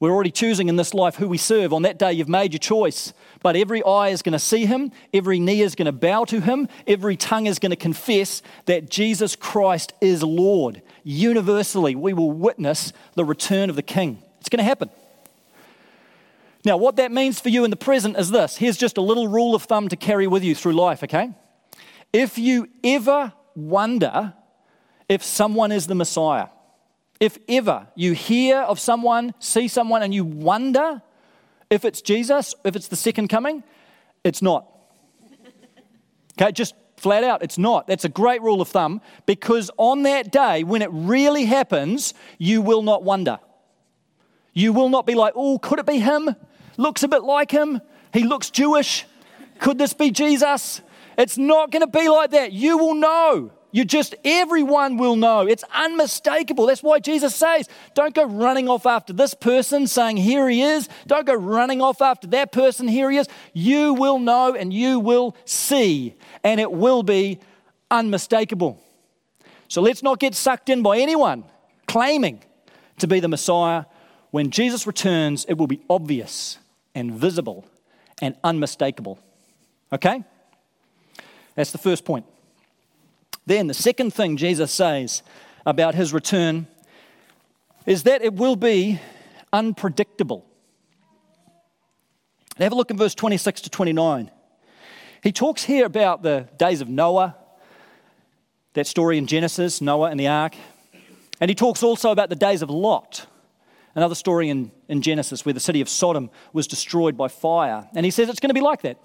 We're 0.00 0.10
already 0.10 0.32
choosing 0.32 0.68
in 0.68 0.76
this 0.76 0.92
life 0.92 1.16
who 1.16 1.28
we 1.28 1.38
serve. 1.38 1.72
On 1.72 1.82
that 1.82 1.98
day, 1.98 2.12
you've 2.12 2.28
made 2.28 2.52
your 2.52 2.58
choice. 2.58 3.12
But 3.42 3.56
every 3.56 3.82
eye 3.84 4.08
is 4.08 4.22
going 4.22 4.32
to 4.32 4.38
see 4.38 4.66
him, 4.66 4.90
every 5.12 5.38
knee 5.38 5.60
is 5.60 5.74
going 5.74 5.86
to 5.86 5.92
bow 5.92 6.24
to 6.26 6.40
him, 6.40 6.68
every 6.86 7.16
tongue 7.16 7.46
is 7.46 7.58
going 7.58 7.70
to 7.70 7.76
confess 7.76 8.42
that 8.66 8.90
Jesus 8.90 9.36
Christ 9.36 9.92
is 10.00 10.22
Lord. 10.22 10.82
Universally, 11.04 11.94
we 11.94 12.12
will 12.12 12.32
witness 12.32 12.92
the 13.14 13.24
return 13.24 13.70
of 13.70 13.76
the 13.76 13.82
King. 13.82 14.22
It's 14.40 14.48
going 14.48 14.58
to 14.58 14.64
happen. 14.64 14.90
Now, 16.64 16.76
what 16.78 16.96
that 16.96 17.12
means 17.12 17.40
for 17.40 17.50
you 17.50 17.64
in 17.64 17.70
the 17.70 17.76
present 17.76 18.16
is 18.16 18.30
this 18.30 18.56
here's 18.56 18.76
just 18.76 18.96
a 18.96 19.02
little 19.02 19.28
rule 19.28 19.54
of 19.54 19.64
thumb 19.64 19.88
to 19.88 19.96
carry 19.96 20.26
with 20.26 20.42
you 20.42 20.54
through 20.54 20.72
life, 20.72 21.04
okay? 21.04 21.30
If 22.12 22.38
you 22.38 22.68
ever 22.82 23.32
wonder 23.54 24.34
if 25.08 25.22
someone 25.22 25.72
is 25.72 25.86
the 25.86 25.94
Messiah, 25.94 26.46
if 27.20 27.38
ever 27.48 27.86
you 27.94 28.12
hear 28.12 28.58
of 28.58 28.78
someone, 28.78 29.34
see 29.38 29.68
someone, 29.68 30.02
and 30.02 30.14
you 30.14 30.24
wonder 30.24 31.02
if 31.70 31.84
it's 31.84 32.02
Jesus, 32.02 32.54
if 32.64 32.76
it's 32.76 32.88
the 32.88 32.96
second 32.96 33.28
coming, 33.28 33.62
it's 34.22 34.42
not. 34.42 34.68
Okay, 36.40 36.52
just 36.52 36.74
flat 36.96 37.22
out, 37.22 37.42
it's 37.42 37.58
not. 37.58 37.86
That's 37.86 38.04
a 38.04 38.08
great 38.08 38.42
rule 38.42 38.60
of 38.60 38.68
thumb 38.68 39.00
because 39.26 39.70
on 39.76 40.02
that 40.02 40.32
day, 40.32 40.64
when 40.64 40.82
it 40.82 40.90
really 40.92 41.44
happens, 41.44 42.14
you 42.38 42.62
will 42.62 42.82
not 42.82 43.02
wonder. 43.02 43.38
You 44.52 44.72
will 44.72 44.88
not 44.88 45.06
be 45.06 45.14
like, 45.14 45.34
oh, 45.36 45.58
could 45.58 45.78
it 45.78 45.86
be 45.86 45.98
him? 45.98 46.34
Looks 46.76 47.02
a 47.02 47.08
bit 47.08 47.22
like 47.22 47.50
him. 47.50 47.80
He 48.12 48.24
looks 48.24 48.50
Jewish. 48.50 49.04
Could 49.58 49.78
this 49.78 49.92
be 49.92 50.10
Jesus? 50.10 50.80
It's 51.18 51.38
not 51.38 51.70
going 51.70 51.80
to 51.80 51.86
be 51.86 52.08
like 52.08 52.30
that. 52.30 52.52
You 52.52 52.78
will 52.78 52.94
know. 52.94 53.52
You 53.74 53.84
just, 53.84 54.14
everyone 54.24 54.98
will 54.98 55.16
know. 55.16 55.48
It's 55.48 55.64
unmistakable. 55.74 56.66
That's 56.66 56.80
why 56.80 57.00
Jesus 57.00 57.34
says, 57.34 57.68
don't 57.94 58.14
go 58.14 58.24
running 58.24 58.68
off 58.68 58.86
after 58.86 59.12
this 59.12 59.34
person 59.34 59.88
saying, 59.88 60.16
here 60.16 60.48
he 60.48 60.62
is. 60.62 60.88
Don't 61.08 61.26
go 61.26 61.34
running 61.34 61.82
off 61.82 62.00
after 62.00 62.28
that 62.28 62.52
person, 62.52 62.86
here 62.86 63.10
he 63.10 63.18
is. 63.18 63.26
You 63.52 63.92
will 63.94 64.20
know 64.20 64.54
and 64.54 64.72
you 64.72 65.00
will 65.00 65.36
see, 65.44 66.14
and 66.44 66.60
it 66.60 66.70
will 66.70 67.02
be 67.02 67.40
unmistakable. 67.90 68.80
So 69.66 69.82
let's 69.82 70.04
not 70.04 70.20
get 70.20 70.36
sucked 70.36 70.68
in 70.68 70.84
by 70.84 70.98
anyone 70.98 71.42
claiming 71.88 72.44
to 73.00 73.08
be 73.08 73.18
the 73.18 73.26
Messiah. 73.26 73.86
When 74.30 74.52
Jesus 74.52 74.86
returns, 74.86 75.46
it 75.48 75.58
will 75.58 75.66
be 75.66 75.80
obvious 75.90 76.58
and 76.94 77.12
visible 77.12 77.64
and 78.22 78.36
unmistakable. 78.44 79.18
Okay? 79.92 80.22
That's 81.56 81.72
the 81.72 81.78
first 81.78 82.04
point. 82.04 82.24
Then, 83.46 83.66
the 83.66 83.74
second 83.74 84.14
thing 84.14 84.36
Jesus 84.36 84.72
says 84.72 85.22
about 85.66 85.94
his 85.94 86.12
return 86.12 86.66
is 87.86 88.04
that 88.04 88.22
it 88.22 88.34
will 88.34 88.56
be 88.56 89.00
unpredictable. 89.52 90.46
Have 92.58 92.72
a 92.72 92.74
look 92.74 92.90
in 92.90 92.96
verse 92.96 93.14
26 93.14 93.62
to 93.62 93.70
29. 93.70 94.30
He 95.22 95.32
talks 95.32 95.64
here 95.64 95.86
about 95.86 96.22
the 96.22 96.48
days 96.56 96.80
of 96.80 96.88
Noah, 96.88 97.36
that 98.74 98.86
story 98.86 99.18
in 99.18 99.26
Genesis, 99.26 99.80
Noah 99.80 100.10
and 100.10 100.20
the 100.20 100.28
ark. 100.28 100.54
And 101.40 101.48
he 101.48 101.54
talks 101.54 101.82
also 101.82 102.10
about 102.10 102.28
the 102.28 102.36
days 102.36 102.62
of 102.62 102.70
Lot, 102.70 103.26
another 103.94 104.14
story 104.14 104.48
in, 104.48 104.70
in 104.88 105.02
Genesis 105.02 105.44
where 105.44 105.52
the 105.52 105.60
city 105.60 105.80
of 105.80 105.88
Sodom 105.88 106.30
was 106.52 106.66
destroyed 106.66 107.16
by 107.16 107.28
fire. 107.28 107.88
And 107.94 108.04
he 108.04 108.10
says 108.10 108.28
it's 108.28 108.40
going 108.40 108.50
to 108.50 108.54
be 108.54 108.60
like 108.60 108.82
that 108.82 108.98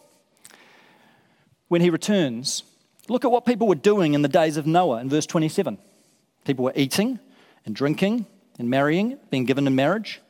when 1.67 1.81
he 1.81 1.89
returns. 1.89 2.63
Look 3.10 3.25
at 3.25 3.32
what 3.32 3.46
people 3.46 3.68
were 3.68 3.75
doing 3.75 4.13
in 4.13 4.22
the 4.22 4.28
days 4.28 4.56
of 4.56 4.68
Noah 4.68 5.01
in 5.01 5.10
verse 5.10 5.25
27. 5.25 5.78
People 6.46 6.63
were 6.63 6.74
eating 6.75 7.20
and 7.66 7.75
drinking 7.75 8.28
and 8.60 8.70
marrying, 8.70 9.18
being 9.32 9.46
given 9.46 9.66
in 9.66 9.75
marriage. 9.75 10.22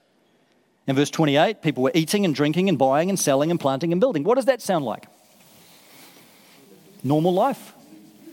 In 0.87 0.95
verse 0.95 1.09
28, 1.09 1.61
people 1.61 1.83
were 1.83 1.91
eating 1.93 2.25
and 2.25 2.33
drinking 2.33 2.69
and 2.69 2.77
buying 2.77 3.09
and 3.09 3.19
selling 3.19 3.51
and 3.51 3.59
planting 3.59 3.91
and 3.91 3.99
building. 3.99 4.23
What 4.23 4.35
does 4.35 4.45
that 4.45 4.61
sound 4.61 4.85
like? 4.85 5.05
Normal 7.03 7.33
life, 7.33 7.73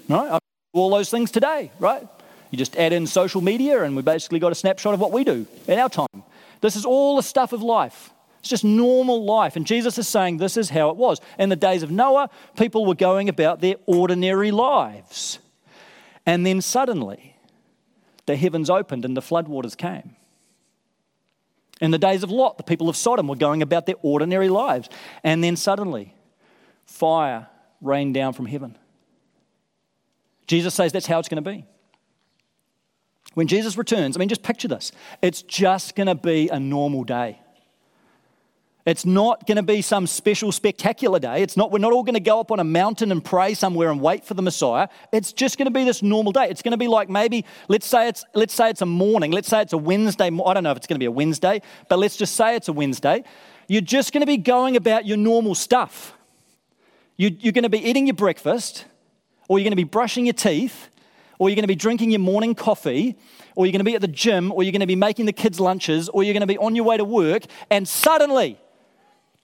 right? 0.09 0.38
All 0.73 0.91
those 0.91 1.11
things 1.11 1.31
today, 1.31 1.71
right? 1.79 2.07
You 2.50 2.59
just 2.59 2.76
add 2.76 2.93
in 2.93 3.07
social 3.07 3.41
media 3.41 3.83
and 3.83 3.97
we 3.97 4.03
basically 4.03 4.38
got 4.38 4.53
a 4.53 4.55
snapshot 4.55 4.95
of 4.95 5.00
what 5.00 5.12
we 5.12 5.25
do 5.25 5.47
in 5.67 5.79
our 5.79 5.88
time. 5.88 6.23
This 6.61 6.76
is 6.76 6.85
all 6.85 7.17
the 7.17 7.23
stuff 7.23 7.53
of 7.53 7.62
life. 7.62 8.11
It's 8.47 8.50
just 8.50 8.65
normal 8.65 9.25
life. 9.25 9.57
And 9.57 9.67
Jesus 9.67 9.99
is 9.99 10.07
saying 10.07 10.37
this 10.37 10.57
is 10.57 10.71
how 10.71 10.91
it 10.91 10.97
was. 10.97 11.21
In 11.37 11.49
the 11.49 11.57
days 11.57 11.83
of 11.83 11.91
Noah, 11.91 12.31
people 12.57 12.87
were 12.87 12.95
going 12.95 13.29
about 13.29 13.61
their 13.61 13.75
ordinary 13.87 14.53
lives. 14.53 15.41
And 16.25 16.47
then 16.47 16.61
suddenly, 16.61 17.35
the 18.26 18.37
heavens 18.37 18.71
opened 18.71 19.05
and 19.05 19.17
the 19.17 19.21
floodwaters 19.21 19.76
came. 19.76 20.15
In 21.81 21.91
the 21.91 21.99
days 21.99 22.23
of 22.23 22.31
Lot, 22.31 22.57
the 22.57 22.62
people 22.62 22.88
of 22.88 22.97
Sodom 22.97 23.26
were 23.26 23.35
going 23.35 23.62
about 23.62 23.85
their 23.87 23.97
ordinary 24.00 24.49
lives. 24.49 24.88
And 25.25 25.43
then 25.43 25.57
suddenly, 25.57 26.15
fire 26.85 27.49
rained 27.81 28.15
down 28.15 28.33
from 28.33 28.47
heaven. 28.47 28.79
Jesus 30.47 30.73
says 30.73 30.93
that's 30.93 31.07
how 31.07 31.19
it's 31.19 31.29
going 31.29 31.43
to 31.43 31.50
be. 31.50 31.65
When 33.35 33.49
Jesus 33.49 33.76
returns, 33.76 34.17
I 34.17 34.21
mean, 34.21 34.29
just 34.29 34.45
picture 34.45 34.69
this. 34.69 34.93
It's 35.21 35.43
just 35.43 35.97
going 35.97 36.07
to 36.07 36.15
be 36.15 36.49
a 36.49 36.61
normal 36.61 37.03
day. 37.03 37.41
It's 38.87 39.05
not 39.05 39.49
going 39.49 39.57
to 39.57 39.64
be 39.64 39.83
some 39.83 40.07
special, 40.07 40.52
spectacular 40.52 41.19
day. 41.19 41.43
It's 41.43 41.57
not, 41.57 41.73
we're 41.73 41.81
not 41.81 41.93
all 41.93 42.05
going 42.05 42.14
to 42.14 42.21
go 42.21 42.38
up 42.38 42.52
on 42.52 42.61
a 42.61 42.64
mountain 42.64 43.11
and 43.11 43.23
pray 43.23 43.52
somewhere 43.55 43.90
and 43.90 44.00
wait 44.00 44.25
for 44.25 44.35
the 44.35 44.43
Messiah. 44.43 44.87
It's 45.12 45.33
just 45.33 45.59
going 45.59 45.66
to 45.66 45.73
be 45.73 45.83
this 45.83 46.05
normal 46.05 46.31
day. 46.31 46.47
It's 46.50 46.62
going 46.62 46.71
to 46.71 46.78
be 46.78 46.87
like 46.87 47.11
maybe, 47.11 47.45
let's 47.66 47.87
say 47.87 48.09
it's, 48.09 48.25
let's 48.33 48.55
say 48.55 48.71
it's 48.71 48.83
a 48.83 48.87
morning. 48.87 49.33
Let's 49.33 49.49
say 49.49 49.61
it's 49.61 49.73
a 49.73 49.78
Wednesday. 49.78 50.26
I 50.26 50.55
don't 50.55 50.62
know 50.62 50.71
if 50.71 50.76
it's 50.76 50.87
going 50.87 50.95
to 50.95 51.00
be 51.00 51.07
a 51.07 51.11
Wednesday, 51.11 51.62
but 51.88 51.99
let's 51.99 52.16
just 52.16 52.37
say 52.37 52.55
it's 52.55 52.69
a 52.69 52.73
Wednesday. 52.73 53.25
You're 53.66 53.81
just 53.81 54.12
going 54.12 54.21
to 54.21 54.26
be 54.26 54.37
going 54.37 54.76
about 54.76 55.05
your 55.05 55.16
normal 55.16 55.57
stuff. 55.57 56.16
You, 57.16 57.37
you're 57.40 57.52
going 57.52 57.64
to 57.64 57.69
be 57.69 57.85
eating 57.85 58.07
your 58.07 58.14
breakfast, 58.14 58.85
or 59.49 59.59
you're 59.59 59.64
going 59.64 59.73
to 59.73 59.76
be 59.76 59.83
brushing 59.83 60.26
your 60.26 60.35
teeth, 60.35 60.90
or 61.40 61.49
you're 61.49 61.57
going 61.57 61.64
to 61.64 61.69
be 61.69 61.75
drinking 61.75 62.12
your 62.12 62.21
morning 62.21 62.55
coffee, 62.55 63.16
or 63.57 63.66
you're 63.66 63.73
going 63.73 63.81
to 63.81 63.85
be 63.85 63.97
at 63.97 64.00
the 64.00 64.07
gym, 64.07 64.52
or 64.52 64.62
you're 64.62 64.71
going 64.71 64.78
to 64.78 64.87
be 64.87 64.95
making 64.95 65.26
the 65.26 65.33
kids' 65.33 65.59
lunches, 65.59 66.09
or 66.09 66.23
you're 66.23 66.35
going 66.35 66.43
to 66.43 66.47
be 66.47 66.59
on 66.59 66.76
your 66.76 66.85
way 66.85 66.97
to 66.97 67.05
work, 67.05 67.43
and 67.69 67.88
suddenly, 67.88 68.61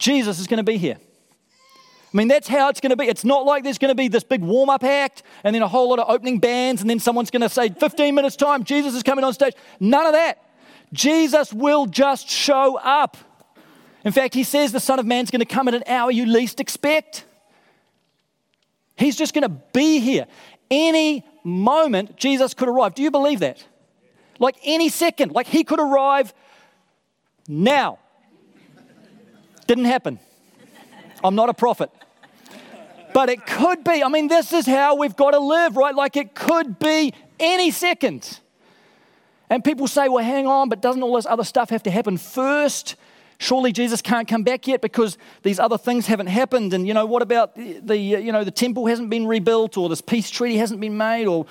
Jesus 0.02 0.40
is 0.40 0.48
going 0.48 0.58
to 0.58 0.64
be 0.64 0.78
here. 0.78 0.98
I 0.98 2.16
mean, 2.16 2.28
that's 2.28 2.48
how 2.48 2.68
it's 2.68 2.80
going 2.80 2.90
to 2.90 2.96
be. 2.96 3.06
It's 3.06 3.24
not 3.24 3.46
like 3.46 3.62
there's 3.62 3.78
going 3.78 3.90
to 3.90 3.94
be 3.94 4.08
this 4.08 4.24
big 4.24 4.42
warm 4.42 4.68
up 4.68 4.82
act 4.82 5.22
and 5.44 5.54
then 5.54 5.62
a 5.62 5.68
whole 5.68 5.88
lot 5.88 6.00
of 6.00 6.10
opening 6.10 6.40
bands 6.40 6.80
and 6.80 6.90
then 6.90 6.98
someone's 6.98 7.30
going 7.30 7.42
to 7.42 7.48
say, 7.48 7.70
15 7.70 8.14
minutes' 8.14 8.36
time, 8.36 8.64
Jesus 8.64 8.94
is 8.94 9.04
coming 9.04 9.24
on 9.24 9.32
stage. 9.32 9.54
None 9.78 10.04
of 10.04 10.12
that. 10.12 10.42
Jesus 10.92 11.52
will 11.52 11.86
just 11.86 12.28
show 12.28 12.76
up. 12.78 13.16
In 14.04 14.12
fact, 14.12 14.34
he 14.34 14.42
says 14.42 14.72
the 14.72 14.80
Son 14.80 14.98
of 14.98 15.06
Man's 15.06 15.30
going 15.30 15.40
to 15.40 15.46
come 15.46 15.68
at 15.68 15.74
an 15.74 15.84
hour 15.86 16.10
you 16.10 16.26
least 16.26 16.58
expect. 16.58 17.24
He's 18.96 19.16
just 19.16 19.32
going 19.32 19.42
to 19.42 19.56
be 19.72 20.00
here. 20.00 20.26
Any 20.68 21.24
moment, 21.44 22.16
Jesus 22.16 22.54
could 22.54 22.68
arrive. 22.68 22.94
Do 22.94 23.02
you 23.02 23.12
believe 23.12 23.38
that? 23.38 23.64
Like 24.40 24.56
any 24.64 24.88
second, 24.88 25.30
like 25.32 25.46
he 25.46 25.62
could 25.62 25.80
arrive 25.80 26.34
now. 27.46 28.00
Didn't 29.72 29.86
happen. 29.86 30.18
I'm 31.24 31.34
not 31.34 31.48
a 31.48 31.54
prophet. 31.54 31.90
But 33.14 33.30
it 33.30 33.46
could 33.46 33.82
be. 33.82 34.04
I 34.04 34.08
mean, 34.10 34.28
this 34.28 34.52
is 34.52 34.66
how 34.66 34.96
we've 34.96 35.16
got 35.16 35.30
to 35.30 35.38
live, 35.38 35.78
right? 35.78 35.94
Like 35.94 36.14
it 36.14 36.34
could 36.34 36.78
be 36.78 37.14
any 37.40 37.70
second. 37.70 38.38
And 39.48 39.64
people 39.64 39.88
say, 39.88 40.10
well, 40.10 40.22
hang 40.22 40.46
on, 40.46 40.68
but 40.68 40.82
doesn't 40.82 41.02
all 41.02 41.14
this 41.14 41.24
other 41.24 41.42
stuff 41.42 41.70
have 41.70 41.82
to 41.84 41.90
happen 41.90 42.18
first? 42.18 42.96
Surely 43.38 43.72
Jesus 43.72 44.02
can't 44.02 44.28
come 44.28 44.42
back 44.42 44.66
yet 44.66 44.82
because 44.82 45.16
these 45.42 45.58
other 45.58 45.78
things 45.78 46.06
haven't 46.06 46.26
happened. 46.26 46.74
And, 46.74 46.86
you 46.86 46.92
know, 46.92 47.06
what 47.06 47.22
about 47.22 47.56
the, 47.56 47.80
the 47.80 47.96
you 47.96 48.30
know, 48.30 48.44
the 48.44 48.50
temple 48.50 48.84
hasn't 48.88 49.08
been 49.08 49.26
rebuilt 49.26 49.78
or 49.78 49.88
this 49.88 50.02
peace 50.02 50.28
treaty 50.28 50.58
hasn't 50.58 50.82
been 50.82 50.98
made 50.98 51.26
or 51.26 51.46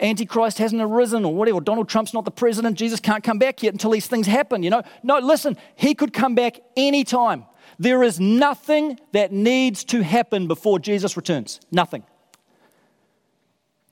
Antichrist 0.00 0.58
hasn't 0.58 0.80
arisen 0.80 1.24
or 1.24 1.34
whatever, 1.34 1.60
Donald 1.60 1.88
Trump's 1.88 2.14
not 2.14 2.24
the 2.24 2.30
president, 2.30 2.78
Jesus 2.78 3.00
can't 3.00 3.24
come 3.24 3.38
back 3.38 3.62
yet 3.62 3.74
until 3.74 3.90
these 3.90 4.06
things 4.06 4.26
happen, 4.26 4.62
you 4.62 4.70
know. 4.70 4.82
No, 5.02 5.18
listen, 5.18 5.56
he 5.74 5.94
could 5.94 6.12
come 6.12 6.34
back 6.34 6.60
anytime. 6.76 7.44
There 7.78 8.02
is 8.02 8.18
nothing 8.20 8.98
that 9.12 9.32
needs 9.32 9.84
to 9.84 10.02
happen 10.02 10.46
before 10.46 10.78
Jesus 10.78 11.16
returns. 11.16 11.60
Nothing. 11.70 12.04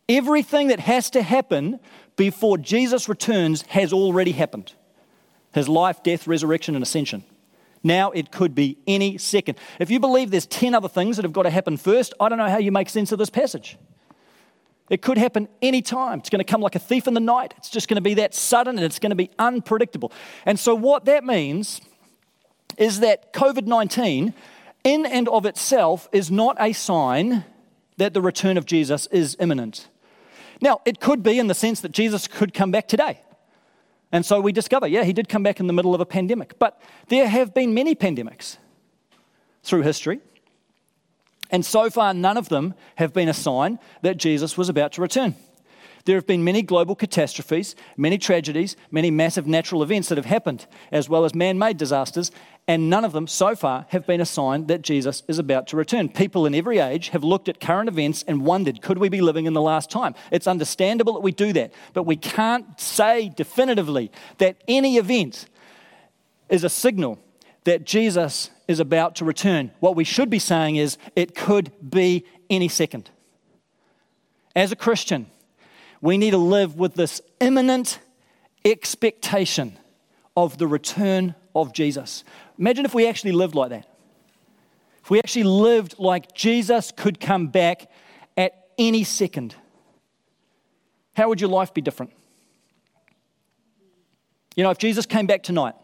Everything 0.09 0.69
that 0.69 0.81
has 0.81 1.11
to 1.11 1.23
happen 1.23 1.81
before 2.17 2.57
Jesus 2.59 3.09
returns 3.09 3.63
has 3.69 3.93
already 3.93 4.33
happened 4.33 4.73
his 5.53 5.69
life, 5.71 6.03
death, 6.03 6.27
resurrection, 6.27 6.75
and 6.75 6.83
ascension. 6.83 7.25
Now 7.83 8.11
it 8.11 8.31
could 8.31 8.55
be 8.55 8.77
any 8.87 9.17
second. 9.17 9.57
If 9.81 9.91
you 9.91 9.99
believe 9.99 10.31
there's 10.31 10.45
10 10.45 10.75
other 10.75 10.89
things 10.89 11.17
that 11.17 11.25
have 11.25 11.33
got 11.33 11.45
to 11.45 11.51
happen 11.51 11.79
first, 11.79 12.13
I 12.21 12.29
don't 12.29 12.37
know 12.37 12.51
how 12.51 12.59
you 12.59 12.71
make 12.71 12.91
sense 12.91 13.11
of 13.11 13.19
this 13.19 13.31
passage. 13.31 13.79
It 14.89 15.03
could 15.03 15.19
happen 15.19 15.49
anytime. 15.61 16.21
It's 16.21 16.31
going 16.31 16.45
to 16.45 16.51
come 16.51 16.61
like 16.61 16.77
a 16.77 16.81
thief 16.81 17.09
in 17.09 17.15
the 17.15 17.21
night. 17.21 17.55
It's 17.57 17.71
just 17.71 17.89
going 17.89 17.97
to 17.97 18.03
be 18.03 18.15
that 18.15 18.35
sudden 18.35 18.77
and 18.77 18.85
it's 18.85 18.99
going 18.99 19.11
to 19.11 19.17
be 19.17 19.31
unpredictable. 19.39 20.13
And 20.45 20.59
so, 20.59 20.75
what 20.75 21.07
that 21.07 21.25
means 21.25 21.81
is 22.79 23.01
that 23.01 23.33
COVID 23.33 23.67
19, 23.67 24.35
in 24.85 25.07
and 25.07 25.29
of 25.29 25.47
itself, 25.47 26.09
is 26.13 26.31
not 26.31 26.57
a 26.61 26.73
sign 26.73 27.45
that 27.97 28.15
the 28.15 28.21
return 28.21 28.57
of 28.57 28.67
Jesus 28.67 29.07
is 29.07 29.37
imminent. 29.41 29.89
Now, 30.61 30.81
it 30.85 31.01
could 31.01 31.23
be 31.23 31.39
in 31.39 31.49
the 31.49 31.55
sense 31.55 31.81
that 31.81 31.93
Jesus 31.93 32.29
could 32.29 32.55
come 32.55 32.71
back 32.71 32.89
today. 32.89 33.21
And 34.13 34.25
so 34.25 34.41
we 34.41 34.53
discover, 34.53 34.87
yeah, 34.87 35.05
he 35.05 35.13
did 35.13 35.29
come 35.29 35.43
back 35.43 35.61
in 35.61 35.67
the 35.67 35.73
middle 35.73 35.95
of 35.95 36.01
a 36.01 36.07
pandemic. 36.07 36.59
But 36.59 36.81
there 37.09 37.29
have 37.29 37.53
been 37.53 37.75
many 37.75 37.95
pandemics 37.95 38.57
through 39.63 39.83
history. 39.83 40.21
And 41.51 41.65
so 41.65 41.91
far, 41.91 42.13
none 42.13 42.37
of 42.37 42.49
them 42.49 42.75
have 42.97 43.13
been 43.13 43.29
a 43.29 43.35
sign 43.35 43.79
that 44.03 44.17
Jesus 44.17 44.57
was 44.57 44.69
about 44.69 44.93
to 44.93 45.03
return. 45.03 45.35
There 46.05 46.15
have 46.15 46.27
been 46.27 46.45
many 46.45 46.63
global 46.63 46.95
catastrophes, 46.95 47.75
many 47.97 48.17
tragedies, 48.17 48.77
many 48.93 49.11
massive 49.11 49.49
natural 49.49 49.83
events 49.83 50.09
that 50.09 50.19
have 50.19 50.25
happened, 50.25 50.67
as 50.93 51.09
well 51.09 51.25
as 51.25 51.35
man 51.35 51.59
made 51.59 51.79
disasters, 51.79 52.31
and 52.69 52.89
none 52.89 53.05
of 53.05 53.13
them 53.13 53.27
so 53.27 53.57
far 53.57 53.87
have 53.89 54.07
been 54.07 54.21
a 54.21 54.27
sign 54.27 54.69
that 54.69 54.83
Jesus 54.83 55.25
is 55.27 55.41
about 55.41 55.67
to 55.69 55.77
return. 55.77 56.09
People 56.09 56.47
in 56.47 56.55
every 56.55 56.79
age 56.79 57.09
have 57.09 57.25
looked 57.25 57.49
at 57.49 57.59
current 57.59 57.89
events 57.89 58.25
and 58.29 58.47
wondered, 58.47 58.83
could 58.83 58.99
we 58.99 59.09
be 59.09 59.21
living 59.21 59.47
in 59.47 59.53
the 59.53 59.61
last 59.61 59.91
time? 59.91 60.15
It's 60.31 60.47
understandable 60.47 61.15
that 61.15 61.21
we 61.21 61.33
do 61.33 61.53
that, 61.55 61.73
but 61.93 62.05
we 62.05 62.17
can't 62.17 62.81
say 62.81 63.29
definitively 63.29 64.13
that 64.39 64.63
any 64.69 64.99
event 64.99 65.47
is 66.49 66.63
a 66.63 66.69
signal 66.69 67.19
that 67.65 67.85
Jesus 67.85 68.51
is 68.69 68.81
about 68.81 69.17
to 69.17 69.25
return. 69.25 69.71
What 69.81 69.97
we 69.97 70.05
should 70.05 70.31
be 70.31 70.39
saying 70.39 70.77
is 70.77 70.99
it 71.15 71.35
could 71.35 71.73
be 71.89 72.25
any 72.51 72.69
second. 72.69 73.11
As 74.55 74.73
a 74.73 74.77
Christian, 74.77 75.27
we 76.01 76.19
need 76.19 76.33
to 76.33 76.39
live 76.39 76.77
with 76.77 76.95
this 76.95 77.21
imminent 77.41 78.01
expectation 78.65 79.79
of 80.37 80.59
the 80.59 80.67
return 80.67 81.35
of 81.55 81.73
Jesus. 81.73 82.25
Imagine 82.59 82.85
if 82.85 82.95
we 82.95 83.07
actually 83.07 83.33
lived 83.33 83.55
like 83.55 83.71
that. 83.71 83.87
if 85.07 85.11
we 85.11 85.21
actually 85.21 85.45
lived 85.45 85.95
like 86.01 86.35
Jesus 86.35 86.91
could 86.91 87.21
come 87.21 87.47
back 87.47 87.89
at 88.37 88.71
any 88.77 89.05
second, 89.05 89.55
how 91.15 91.29
would 91.29 91.41
your 91.41 91.49
life 91.49 91.73
be 91.73 91.81
different? 91.81 92.13
You 94.57 94.65
know, 94.65 94.71
if 94.71 94.79
Jesus 94.79 95.07
came 95.07 95.27
back 95.27 95.45
tonight, 95.45 95.75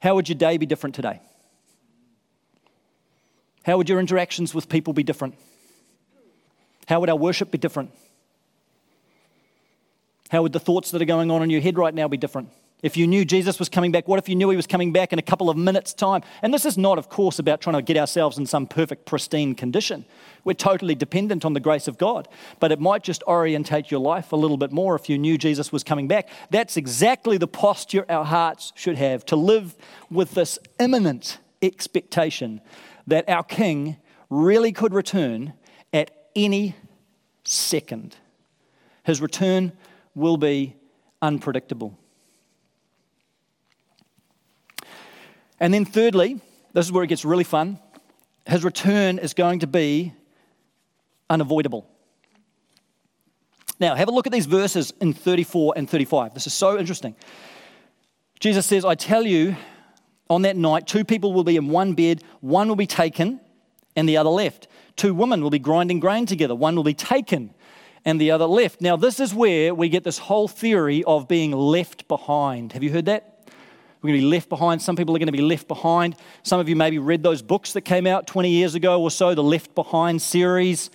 how 0.00 0.14
would 0.14 0.26
your 0.28 0.38
day 0.38 0.56
be 0.56 0.64
different 0.64 0.94
today? 0.94 1.20
How 3.64 3.76
would 3.76 3.88
your 3.88 4.00
interactions 4.00 4.54
with 4.54 4.68
people 4.68 4.92
be 4.92 5.02
different? 5.02 5.34
How 6.88 7.00
would 7.00 7.08
our 7.08 7.16
worship 7.16 7.50
be 7.50 7.58
different? 7.58 7.90
How 10.30 10.42
would 10.42 10.52
the 10.52 10.60
thoughts 10.60 10.90
that 10.90 11.02
are 11.02 11.06
going 11.06 11.30
on 11.30 11.42
in 11.42 11.50
your 11.50 11.60
head 11.60 11.78
right 11.78 11.94
now 11.94 12.08
be 12.08 12.16
different? 12.16 12.48
If 12.82 12.96
you 12.96 13.06
knew 13.06 13.24
Jesus 13.24 13.60
was 13.60 13.68
coming 13.68 13.92
back, 13.92 14.08
what 14.08 14.18
if 14.18 14.28
you 14.28 14.34
knew 14.34 14.50
he 14.50 14.56
was 14.56 14.66
coming 14.66 14.92
back 14.92 15.12
in 15.12 15.18
a 15.20 15.22
couple 15.22 15.48
of 15.48 15.56
minutes' 15.56 15.94
time? 15.94 16.22
And 16.42 16.52
this 16.52 16.64
is 16.64 16.76
not, 16.76 16.98
of 16.98 17.08
course, 17.08 17.38
about 17.38 17.60
trying 17.60 17.76
to 17.76 17.82
get 17.82 17.96
ourselves 17.96 18.38
in 18.38 18.46
some 18.46 18.66
perfect, 18.66 19.06
pristine 19.06 19.54
condition. 19.54 20.04
We're 20.42 20.54
totally 20.54 20.96
dependent 20.96 21.44
on 21.44 21.52
the 21.52 21.60
grace 21.60 21.86
of 21.86 21.96
God. 21.96 22.26
But 22.58 22.72
it 22.72 22.80
might 22.80 23.04
just 23.04 23.22
orientate 23.28 23.92
your 23.92 24.00
life 24.00 24.32
a 24.32 24.36
little 24.36 24.56
bit 24.56 24.72
more 24.72 24.96
if 24.96 25.08
you 25.08 25.16
knew 25.16 25.38
Jesus 25.38 25.70
was 25.70 25.84
coming 25.84 26.08
back. 26.08 26.28
That's 26.50 26.76
exactly 26.76 27.38
the 27.38 27.46
posture 27.46 28.04
our 28.08 28.24
hearts 28.24 28.72
should 28.74 28.96
have 28.96 29.24
to 29.26 29.36
live 29.36 29.76
with 30.10 30.32
this 30.32 30.58
imminent 30.80 31.38
expectation 31.62 32.60
that 33.06 33.28
our 33.28 33.42
King 33.42 33.96
really 34.30 34.72
could 34.72 34.94
return 34.94 35.52
at 35.92 36.10
any 36.34 36.74
second. 37.44 38.16
His 39.04 39.20
return 39.20 39.72
will 40.14 40.36
be 40.36 40.76
unpredictable. 41.20 41.98
And 45.60 45.72
then, 45.72 45.84
thirdly, 45.84 46.40
this 46.72 46.86
is 46.86 46.92
where 46.92 47.04
it 47.04 47.08
gets 47.08 47.24
really 47.24 47.44
fun. 47.44 47.78
His 48.46 48.64
return 48.64 49.18
is 49.18 49.34
going 49.34 49.60
to 49.60 49.66
be 49.66 50.12
unavoidable. 51.30 51.88
Now, 53.78 53.94
have 53.94 54.08
a 54.08 54.12
look 54.12 54.26
at 54.26 54.32
these 54.32 54.46
verses 54.46 54.92
in 55.00 55.12
34 55.12 55.74
and 55.76 55.88
35. 55.88 56.34
This 56.34 56.46
is 56.46 56.54
so 56.54 56.78
interesting. 56.78 57.14
Jesus 58.40 58.66
says, 58.66 58.84
I 58.84 58.94
tell 58.94 59.24
you, 59.24 59.56
on 60.32 60.42
that 60.42 60.56
night, 60.56 60.86
two 60.86 61.04
people 61.04 61.32
will 61.32 61.44
be 61.44 61.56
in 61.56 61.68
one 61.68 61.94
bed, 61.94 62.22
one 62.40 62.68
will 62.68 62.76
be 62.76 62.86
taken 62.86 63.40
and 63.94 64.08
the 64.08 64.16
other 64.16 64.30
left. 64.30 64.68
Two 64.96 65.14
women 65.14 65.42
will 65.42 65.50
be 65.50 65.58
grinding 65.58 66.00
grain 66.00 66.26
together, 66.26 66.54
one 66.54 66.74
will 66.74 66.82
be 66.82 66.94
taken 66.94 67.54
and 68.04 68.20
the 68.20 68.30
other 68.30 68.46
left. 68.46 68.80
Now, 68.80 68.96
this 68.96 69.20
is 69.20 69.34
where 69.34 69.74
we 69.74 69.88
get 69.88 70.04
this 70.04 70.18
whole 70.18 70.48
theory 70.48 71.04
of 71.04 71.28
being 71.28 71.52
left 71.52 72.08
behind. 72.08 72.72
Have 72.72 72.82
you 72.82 72.90
heard 72.90 73.06
that? 73.06 73.28
We're 74.00 74.08
going 74.08 74.20
to 74.20 74.26
be 74.26 74.30
left 74.30 74.48
behind. 74.48 74.82
Some 74.82 74.96
people 74.96 75.14
are 75.14 75.20
going 75.20 75.26
to 75.26 75.32
be 75.32 75.42
left 75.42 75.68
behind. 75.68 76.16
Some 76.42 76.58
of 76.58 76.68
you 76.68 76.74
maybe 76.74 76.98
read 76.98 77.22
those 77.22 77.40
books 77.40 77.74
that 77.74 77.82
came 77.82 78.06
out 78.06 78.26
20 78.26 78.50
years 78.50 78.74
ago 78.74 79.00
or 79.00 79.12
so, 79.12 79.34
the 79.34 79.44
Left 79.44 79.76
Behind 79.76 80.20
series, 80.20 80.90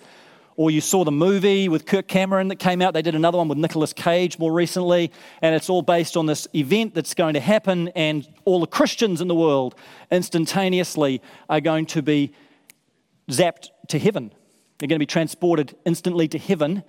or 0.58 0.72
you 0.72 0.80
saw 0.80 1.04
the 1.04 1.12
movie 1.12 1.68
with 1.68 1.86
Kirk 1.86 2.08
Cameron 2.08 2.48
that 2.48 2.56
came 2.56 2.82
out. 2.82 2.92
They 2.92 3.00
did 3.00 3.14
another 3.14 3.38
one 3.38 3.46
with 3.46 3.58
Nicolas 3.58 3.92
Cage 3.92 4.40
more 4.40 4.52
recently, 4.52 5.12
and 5.40 5.54
it's 5.54 5.70
all 5.70 5.82
based 5.82 6.16
on 6.16 6.26
this 6.26 6.48
event 6.52 6.94
that's 6.94 7.14
going 7.14 7.34
to 7.34 7.40
happen, 7.40 7.88
and 7.94 8.26
all 8.44 8.58
the 8.58 8.66
Christians 8.66 9.20
in 9.20 9.28
the 9.28 9.36
world 9.36 9.76
instantaneously 10.10 11.22
are 11.48 11.60
going 11.60 11.86
to 11.86 12.02
be 12.02 12.32
zapped 13.30 13.68
to 13.86 14.00
heaven. 14.00 14.32
They're 14.78 14.88
going 14.88 14.96
to 14.96 14.98
be 14.98 15.06
transported 15.06 15.76
instantly 15.84 16.26
to 16.26 16.38
heaven, 16.38 16.82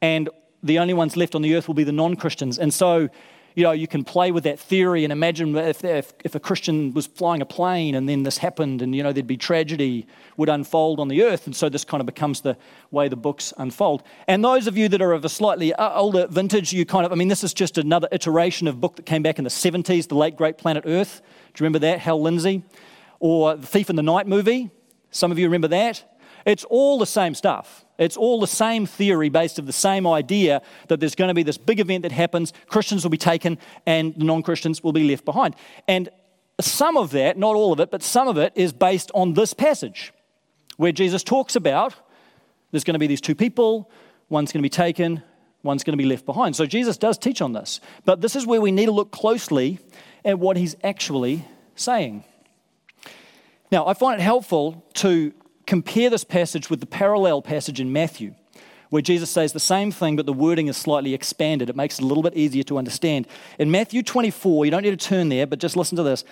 and 0.00 0.30
the 0.62 0.78
only 0.78 0.94
ones 0.94 1.16
left 1.16 1.34
on 1.34 1.42
the 1.42 1.56
earth 1.56 1.66
will 1.66 1.74
be 1.74 1.82
the 1.82 1.90
non 1.90 2.14
Christians. 2.14 2.60
And 2.60 2.72
so 2.72 3.08
you 3.56 3.62
know, 3.62 3.72
you 3.72 3.88
can 3.88 4.04
play 4.04 4.30
with 4.32 4.44
that 4.44 4.60
theory 4.60 5.02
and 5.02 5.10
imagine 5.10 5.56
if, 5.56 5.82
if, 5.82 6.12
if, 6.22 6.34
a 6.34 6.40
Christian 6.40 6.92
was 6.92 7.06
flying 7.06 7.40
a 7.40 7.46
plane 7.46 7.94
and 7.94 8.06
then 8.06 8.22
this 8.22 8.36
happened 8.36 8.82
and, 8.82 8.94
you 8.94 9.02
know, 9.02 9.14
there'd 9.14 9.26
be 9.26 9.38
tragedy 9.38 10.06
would 10.36 10.50
unfold 10.50 11.00
on 11.00 11.08
the 11.08 11.22
earth. 11.22 11.46
And 11.46 11.56
so 11.56 11.70
this 11.70 11.82
kind 11.82 12.02
of 12.02 12.06
becomes 12.06 12.42
the 12.42 12.58
way 12.90 13.08
the 13.08 13.16
books 13.16 13.54
unfold. 13.56 14.02
And 14.28 14.44
those 14.44 14.66
of 14.66 14.76
you 14.76 14.90
that 14.90 15.00
are 15.00 15.12
of 15.12 15.24
a 15.24 15.30
slightly 15.30 15.72
uh, 15.72 15.98
older 15.98 16.26
vintage, 16.26 16.74
you 16.74 16.84
kind 16.84 17.06
of, 17.06 17.12
I 17.12 17.14
mean, 17.14 17.28
this 17.28 17.42
is 17.42 17.54
just 17.54 17.78
another 17.78 18.08
iteration 18.12 18.68
of 18.68 18.78
book 18.78 18.96
that 18.96 19.06
came 19.06 19.22
back 19.22 19.38
in 19.38 19.44
the 19.44 19.50
70s, 19.50 20.06
The 20.08 20.16
Late 20.16 20.36
Great 20.36 20.58
Planet 20.58 20.84
Earth. 20.86 21.22
Do 21.54 21.62
you 21.62 21.64
remember 21.64 21.78
that? 21.78 22.00
Hal 22.00 22.20
Lindsey. 22.20 22.62
Or 23.20 23.56
The 23.56 23.66
Thief 23.66 23.88
in 23.88 23.96
the 23.96 24.02
Night 24.02 24.26
movie. 24.26 24.70
Some 25.10 25.32
of 25.32 25.38
you 25.38 25.46
remember 25.46 25.68
that. 25.68 26.15
It's 26.46 26.64
all 26.64 26.98
the 26.98 27.06
same 27.06 27.34
stuff. 27.34 27.84
It's 27.98 28.16
all 28.16 28.40
the 28.40 28.46
same 28.46 28.86
theory 28.86 29.28
based 29.28 29.58
of 29.58 29.66
the 29.66 29.72
same 29.72 30.06
idea 30.06 30.62
that 30.88 31.00
there's 31.00 31.16
going 31.16 31.28
to 31.28 31.34
be 31.34 31.42
this 31.42 31.58
big 31.58 31.80
event 31.80 32.02
that 32.02 32.12
happens, 32.12 32.52
Christians 32.68 33.02
will 33.04 33.10
be 33.10 33.18
taken, 33.18 33.58
and 33.84 34.16
non 34.16 34.42
Christians 34.42 34.82
will 34.82 34.92
be 34.92 35.04
left 35.04 35.24
behind. 35.24 35.56
And 35.88 36.08
some 36.60 36.96
of 36.96 37.10
that, 37.10 37.36
not 37.36 37.56
all 37.56 37.72
of 37.72 37.80
it, 37.80 37.90
but 37.90 38.02
some 38.02 38.28
of 38.28 38.38
it 38.38 38.52
is 38.54 38.72
based 38.72 39.10
on 39.12 39.34
this 39.34 39.52
passage 39.52 40.12
where 40.76 40.92
Jesus 40.92 41.22
talks 41.22 41.56
about 41.56 41.94
there's 42.70 42.84
going 42.84 42.94
to 42.94 42.98
be 42.98 43.06
these 43.06 43.20
two 43.20 43.34
people, 43.34 43.90
one's 44.28 44.52
going 44.52 44.60
to 44.60 44.66
be 44.66 44.70
taken, 44.70 45.22
one's 45.62 45.82
going 45.82 45.92
to 45.92 46.02
be 46.02 46.08
left 46.08 46.26
behind. 46.26 46.54
So 46.54 46.66
Jesus 46.66 46.96
does 46.96 47.18
teach 47.18 47.40
on 47.40 47.52
this. 47.52 47.80
But 48.04 48.20
this 48.20 48.36
is 48.36 48.46
where 48.46 48.60
we 48.60 48.70
need 48.70 48.86
to 48.86 48.92
look 48.92 49.10
closely 49.10 49.80
at 50.24 50.38
what 50.38 50.56
he's 50.56 50.76
actually 50.84 51.44
saying. 51.74 52.24
Now, 53.72 53.86
I 53.86 53.94
find 53.94 54.20
it 54.20 54.22
helpful 54.22 54.84
to 54.94 55.32
compare 55.66 56.08
this 56.10 56.24
passage 56.24 56.70
with 56.70 56.80
the 56.80 56.86
parallel 56.86 57.42
passage 57.42 57.80
in 57.80 57.92
Matthew, 57.92 58.34
where 58.90 59.02
Jesus 59.02 59.30
says 59.30 59.52
the 59.52 59.60
same 59.60 59.90
thing, 59.90 60.16
but 60.16 60.26
the 60.26 60.32
wording 60.32 60.68
is 60.68 60.76
slightly 60.76 61.12
expanded. 61.12 61.68
It 61.68 61.76
makes 61.76 61.98
it 61.98 62.02
a 62.02 62.06
little 62.06 62.22
bit 62.22 62.36
easier 62.36 62.62
to 62.64 62.78
understand. 62.78 63.26
In 63.58 63.70
Matthew 63.70 64.02
24, 64.02 64.64
you 64.64 64.70
don't 64.70 64.82
need 64.82 64.98
to 64.98 65.08
turn 65.08 65.28
there, 65.28 65.46
but 65.46 65.58
just 65.58 65.76
listen 65.76 65.96
to 65.96 66.02
this. 66.02 66.24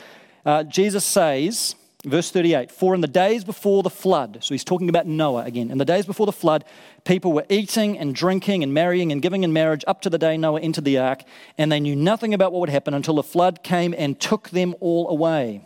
Uh, 0.47 0.63
Jesus 0.63 1.05
says, 1.05 1.75
verse 2.05 2.31
38, 2.31 2.71
For 2.71 2.95
in 2.95 3.01
the 3.01 3.09
days 3.09 3.45
before 3.45 3.83
the 3.83 3.91
flood, 3.91 4.39
so 4.41 4.55
he's 4.55 4.63
talking 4.63 4.89
about 4.89 5.07
Noah 5.07 5.45
again, 5.45 5.71
in 5.71 5.79
the 5.79 5.85
days 5.85 6.07
before 6.07 6.27
the 6.27 6.33
flood, 6.33 6.65
people 7.05 7.33
were 7.33 7.47
eating 7.49 7.99
and 7.99 8.15
drinking 8.15 8.63
and 8.63 8.73
marrying 8.73 9.11
and 9.11 9.21
giving 9.21 9.43
in 9.43 9.53
marriage 9.53 9.85
up 9.89 10.01
to 10.03 10.11
the 10.11 10.19
day 10.19 10.37
Noah 10.37 10.61
entered 10.61 10.85
the 10.85 10.99
ark, 10.99 11.23
and 11.59 11.73
they 11.73 11.81
knew 11.81 11.97
nothing 11.97 12.35
about 12.35 12.53
what 12.53 12.61
would 12.61 12.69
happen 12.69 12.95
until 12.95 13.15
the 13.15 13.23
flood 13.23 13.65
came 13.65 13.95
and 13.97 14.21
took 14.21 14.51
them 14.51 14.75
all 14.81 15.09
away. 15.09 15.63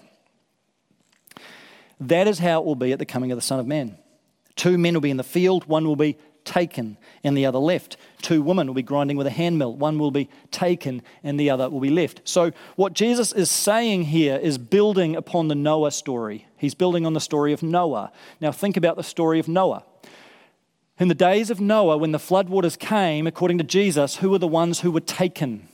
That 2.01 2.29
is 2.29 2.39
how 2.39 2.61
it 2.61 2.65
will 2.65 2.77
be 2.77 2.93
at 2.93 2.99
the 2.99 3.07
coming 3.07 3.33
of 3.33 3.39
the 3.39 3.43
Son 3.43 3.59
of 3.59 3.67
Man. 3.67 3.99
Two 4.57 4.79
men 4.79 4.95
will 4.95 5.01
be 5.01 5.11
in 5.11 5.17
the 5.17 5.25
field, 5.25 5.65
one 5.67 5.87
will 5.87 5.97
be 5.97 6.19
taken 6.45 6.97
and 7.23 7.37
the 7.37 7.47
other 7.47 7.59
left. 7.59 7.97
Two 8.23 8.43
women 8.43 8.67
will 8.67 8.75
be 8.75 8.83
grinding 8.83 9.17
with 9.17 9.27
a 9.27 9.31
handmill, 9.31 9.75
one 9.75 9.99
will 9.99 10.11
be 10.11 10.29
taken 10.51 11.03
and 11.23 11.39
the 11.39 11.51
other 11.51 11.69
will 11.69 11.81
be 11.81 11.91
left. 11.91 12.23
So, 12.25 12.53
what 12.77 12.95
Jesus 12.95 13.33
is 13.33 13.51
saying 13.51 14.05
here 14.05 14.37
is 14.37 14.59
building 14.59 15.15
upon 15.15 15.49
the 15.49 15.55
Noah 15.55 15.91
story. 15.91 16.47
He's 16.57 16.75
building 16.75 17.07
on 17.07 17.13
the 17.13 17.21
story 17.21 17.53
of 17.53 17.63
Noah. 17.63 18.11
Now, 18.41 18.51
think 18.51 18.77
about 18.77 18.97
the 18.97 19.03
story 19.03 19.39
of 19.39 19.47
Noah. 19.47 19.85
In 20.99 21.07
the 21.07 21.15
days 21.15 21.51
of 21.51 21.61
Noah, 21.61 21.97
when 21.97 22.11
the 22.11 22.19
floodwaters 22.19 22.77
came, 22.77 23.27
according 23.29 23.59
to 23.59 23.65
Jesus, 23.65 24.17
who 24.17 24.31
were 24.31 24.39
the 24.39 24.49
ones 24.49 24.81
who 24.81 24.91
were 24.91 25.01
taken? 25.01 25.69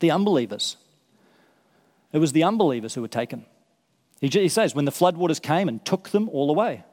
The 0.00 0.10
unbelievers. 0.10 0.78
It 2.12 2.18
was 2.18 2.32
the 2.32 2.44
unbelievers 2.44 2.94
who 2.94 3.02
were 3.02 3.08
taken. 3.08 3.44
He 4.32 4.48
says, 4.48 4.74
when 4.74 4.84
the 4.84 4.92
floodwaters 4.92 5.40
came 5.40 5.68
and 5.68 5.84
took 5.84 6.10
them 6.10 6.28
all 6.30 6.50
away. 6.50 6.84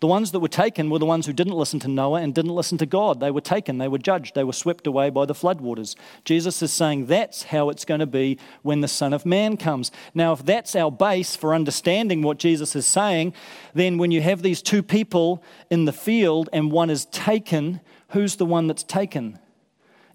The 0.00 0.08
ones 0.08 0.32
that 0.32 0.40
were 0.40 0.48
taken 0.48 0.90
were 0.90 0.98
the 0.98 1.06
ones 1.06 1.24
who 1.24 1.32
didn't 1.32 1.54
listen 1.54 1.80
to 1.80 1.88
Noah 1.88 2.20
and 2.20 2.34
didn't 2.34 2.54
listen 2.54 2.76
to 2.76 2.84
God. 2.84 3.20
They 3.20 3.30
were 3.30 3.40
taken, 3.40 3.78
they 3.78 3.88
were 3.88 3.96
judged, 3.96 4.34
they 4.34 4.44
were 4.44 4.52
swept 4.52 4.86
away 4.86 5.08
by 5.08 5.24
the 5.24 5.32
floodwaters. 5.32 5.96
Jesus 6.26 6.60
is 6.60 6.72
saying 6.72 7.06
that's 7.06 7.44
how 7.44 7.70
it's 7.70 7.86
going 7.86 8.00
to 8.00 8.06
be 8.06 8.38
when 8.60 8.82
the 8.82 8.88
Son 8.88 9.14
of 9.14 9.24
Man 9.24 9.56
comes. 9.56 9.90
Now, 10.12 10.34
if 10.34 10.44
that's 10.44 10.76
our 10.76 10.92
base 10.92 11.36
for 11.36 11.54
understanding 11.54 12.20
what 12.20 12.38
Jesus 12.38 12.76
is 12.76 12.86
saying, 12.86 13.32
then 13.72 13.96
when 13.96 14.10
you 14.10 14.20
have 14.20 14.42
these 14.42 14.60
two 14.60 14.82
people 14.82 15.42
in 15.70 15.86
the 15.86 15.92
field 15.92 16.50
and 16.52 16.70
one 16.70 16.90
is 16.90 17.06
taken, 17.06 17.80
who's 18.10 18.36
the 18.36 18.44
one 18.44 18.66
that's 18.66 18.84
taken? 18.84 19.38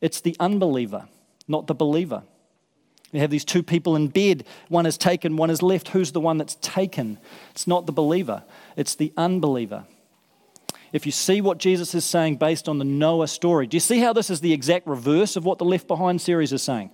It's 0.02 0.22
the 0.22 0.36
unbeliever, 0.40 1.08
not 1.48 1.66
the 1.66 1.74
believer. 1.74 2.22
You 3.12 3.20
have 3.22 3.32
these 3.32 3.46
two 3.46 3.64
people 3.64 3.96
in 3.96 4.08
bed. 4.08 4.46
One 4.68 4.86
is 4.86 4.98
taken, 4.98 5.36
one 5.36 5.50
is 5.50 5.62
left. 5.62 5.90
Who's 5.90 6.12
the 6.12 6.20
one 6.20 6.38
that's 6.38 6.58
taken? 6.62 7.18
It's 7.52 7.68
not 7.68 7.86
the 7.86 7.92
believer, 7.92 8.44
it's 8.76 8.96
the 8.96 9.14
unbeliever. 9.18 9.86
If 10.92 11.06
you 11.06 11.12
see 11.12 11.40
what 11.40 11.60
Jesus 11.60 11.94
is 11.94 12.04
saying 12.04 12.38
based 12.38 12.68
on 12.68 12.80
the 12.80 12.86
Noah 12.86 13.28
story, 13.28 13.68
do 13.68 13.78
you 13.78 13.82
see 13.82 14.00
how 14.00 14.12
this 14.12 14.32
is 14.32 14.42
the 14.42 14.54
exact 14.54 14.88
reverse 14.88 15.36
of 15.36 15.46
what 15.46 15.60
the 15.60 15.66
Left 15.66 15.88
Behind 15.88 16.20
series 16.20 16.52
is 16.52 16.64
saying? 16.64 16.90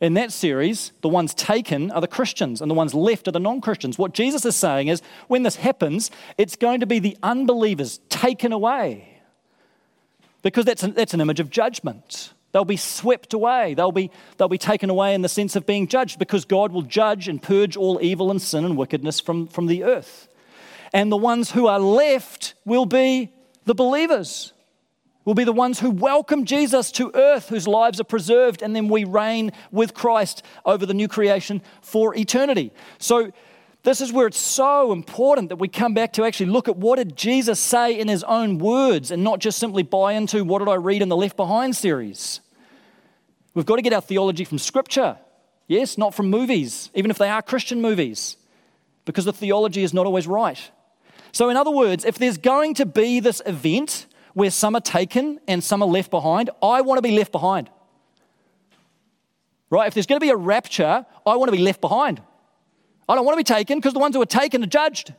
In 0.00 0.14
that 0.14 0.32
series, 0.32 0.92
the 1.02 1.08
ones 1.08 1.34
taken 1.34 1.90
are 1.90 2.00
the 2.00 2.08
Christians 2.08 2.60
and 2.60 2.70
the 2.70 2.74
ones 2.74 2.94
left 2.94 3.28
are 3.28 3.32
the 3.32 3.38
non 3.38 3.60
Christians. 3.60 3.98
What 3.98 4.14
Jesus 4.14 4.46
is 4.46 4.56
saying 4.56 4.88
is 4.88 5.02
when 5.28 5.42
this 5.42 5.56
happens, 5.56 6.10
it's 6.38 6.56
going 6.56 6.80
to 6.80 6.86
be 6.86 6.98
the 6.98 7.18
unbelievers 7.22 8.00
taken 8.08 8.50
away 8.52 9.20
because 10.42 10.64
that's 10.64 10.82
an, 10.82 10.94
that's 10.94 11.12
an 11.12 11.20
image 11.20 11.38
of 11.38 11.50
judgment. 11.50 12.32
They'll 12.52 12.64
be 12.64 12.76
swept 12.76 13.32
away. 13.32 13.74
They'll 13.74 13.92
be, 13.92 14.10
they'll 14.36 14.48
be 14.48 14.58
taken 14.58 14.90
away 14.90 15.14
in 15.14 15.22
the 15.22 15.28
sense 15.28 15.54
of 15.54 15.66
being 15.66 15.86
judged 15.86 16.18
because 16.18 16.44
God 16.44 16.72
will 16.72 16.82
judge 16.82 17.28
and 17.28 17.40
purge 17.40 17.76
all 17.76 18.00
evil 18.02 18.30
and 18.30 18.42
sin 18.42 18.64
and 18.64 18.76
wickedness 18.76 19.20
from, 19.20 19.46
from 19.46 19.66
the 19.66 19.84
earth. 19.84 20.28
And 20.92 21.12
the 21.12 21.16
ones 21.16 21.52
who 21.52 21.68
are 21.68 21.78
left 21.78 22.54
will 22.64 22.86
be 22.86 23.32
the 23.64 23.74
believers, 23.74 24.52
will 25.24 25.34
be 25.34 25.44
the 25.44 25.52
ones 25.52 25.78
who 25.78 25.90
welcome 25.90 26.44
Jesus 26.44 26.90
to 26.92 27.12
earth, 27.14 27.48
whose 27.48 27.68
lives 27.68 28.00
are 28.00 28.04
preserved, 28.04 28.62
and 28.62 28.74
then 28.74 28.88
we 28.88 29.04
reign 29.04 29.52
with 29.70 29.94
Christ 29.94 30.42
over 30.64 30.84
the 30.84 30.94
new 30.94 31.06
creation 31.06 31.62
for 31.82 32.16
eternity. 32.16 32.72
So 32.98 33.32
this 33.82 34.00
is 34.02 34.12
where 34.12 34.26
it's 34.26 34.38
so 34.38 34.92
important 34.92 35.48
that 35.48 35.56
we 35.56 35.68
come 35.68 35.94
back 35.94 36.12
to 36.14 36.24
actually 36.24 36.50
look 36.50 36.68
at 36.68 36.76
what 36.76 36.96
did 36.96 37.16
Jesus 37.16 37.58
say 37.58 37.98
in 37.98 38.08
his 38.08 38.22
own 38.24 38.58
words 38.58 39.10
and 39.10 39.24
not 39.24 39.38
just 39.38 39.58
simply 39.58 39.82
buy 39.82 40.12
into 40.12 40.44
what 40.44 40.58
did 40.58 40.68
I 40.68 40.74
read 40.74 41.00
in 41.00 41.08
the 41.08 41.16
Left 41.16 41.36
Behind 41.36 41.74
series. 41.74 42.40
We've 43.54 43.64
got 43.64 43.76
to 43.76 43.82
get 43.82 43.94
our 43.94 44.02
theology 44.02 44.44
from 44.44 44.58
Scripture, 44.58 45.16
yes, 45.66 45.96
not 45.96 46.14
from 46.14 46.28
movies, 46.28 46.90
even 46.94 47.10
if 47.10 47.16
they 47.16 47.30
are 47.30 47.40
Christian 47.40 47.80
movies, 47.80 48.36
because 49.06 49.24
the 49.24 49.32
theology 49.32 49.82
is 49.82 49.94
not 49.94 50.04
always 50.04 50.26
right. 50.26 50.70
So, 51.32 51.48
in 51.48 51.56
other 51.56 51.70
words, 51.70 52.04
if 52.04 52.18
there's 52.18 52.38
going 52.38 52.74
to 52.74 52.86
be 52.86 53.18
this 53.20 53.40
event 53.46 54.06
where 54.34 54.50
some 54.50 54.76
are 54.76 54.80
taken 54.80 55.40
and 55.48 55.64
some 55.64 55.82
are 55.82 55.88
left 55.88 56.10
behind, 56.10 56.50
I 56.62 56.82
want 56.82 56.98
to 56.98 57.02
be 57.02 57.16
left 57.16 57.32
behind. 57.32 57.70
Right? 59.70 59.86
If 59.86 59.94
there's 59.94 60.06
going 60.06 60.20
to 60.20 60.24
be 60.24 60.30
a 60.30 60.36
rapture, 60.36 61.06
I 61.24 61.36
want 61.36 61.48
to 61.50 61.56
be 61.56 61.62
left 61.62 61.80
behind. 61.80 62.20
I 63.10 63.16
don't 63.16 63.24
want 63.24 63.34
to 63.34 63.40
be 63.40 63.54
taken 63.54 63.78
because 63.78 63.92
the 63.92 63.98
ones 63.98 64.14
who 64.14 64.22
are 64.22 64.26
taken 64.26 64.62
are 64.62 64.68
judged. 64.68 65.12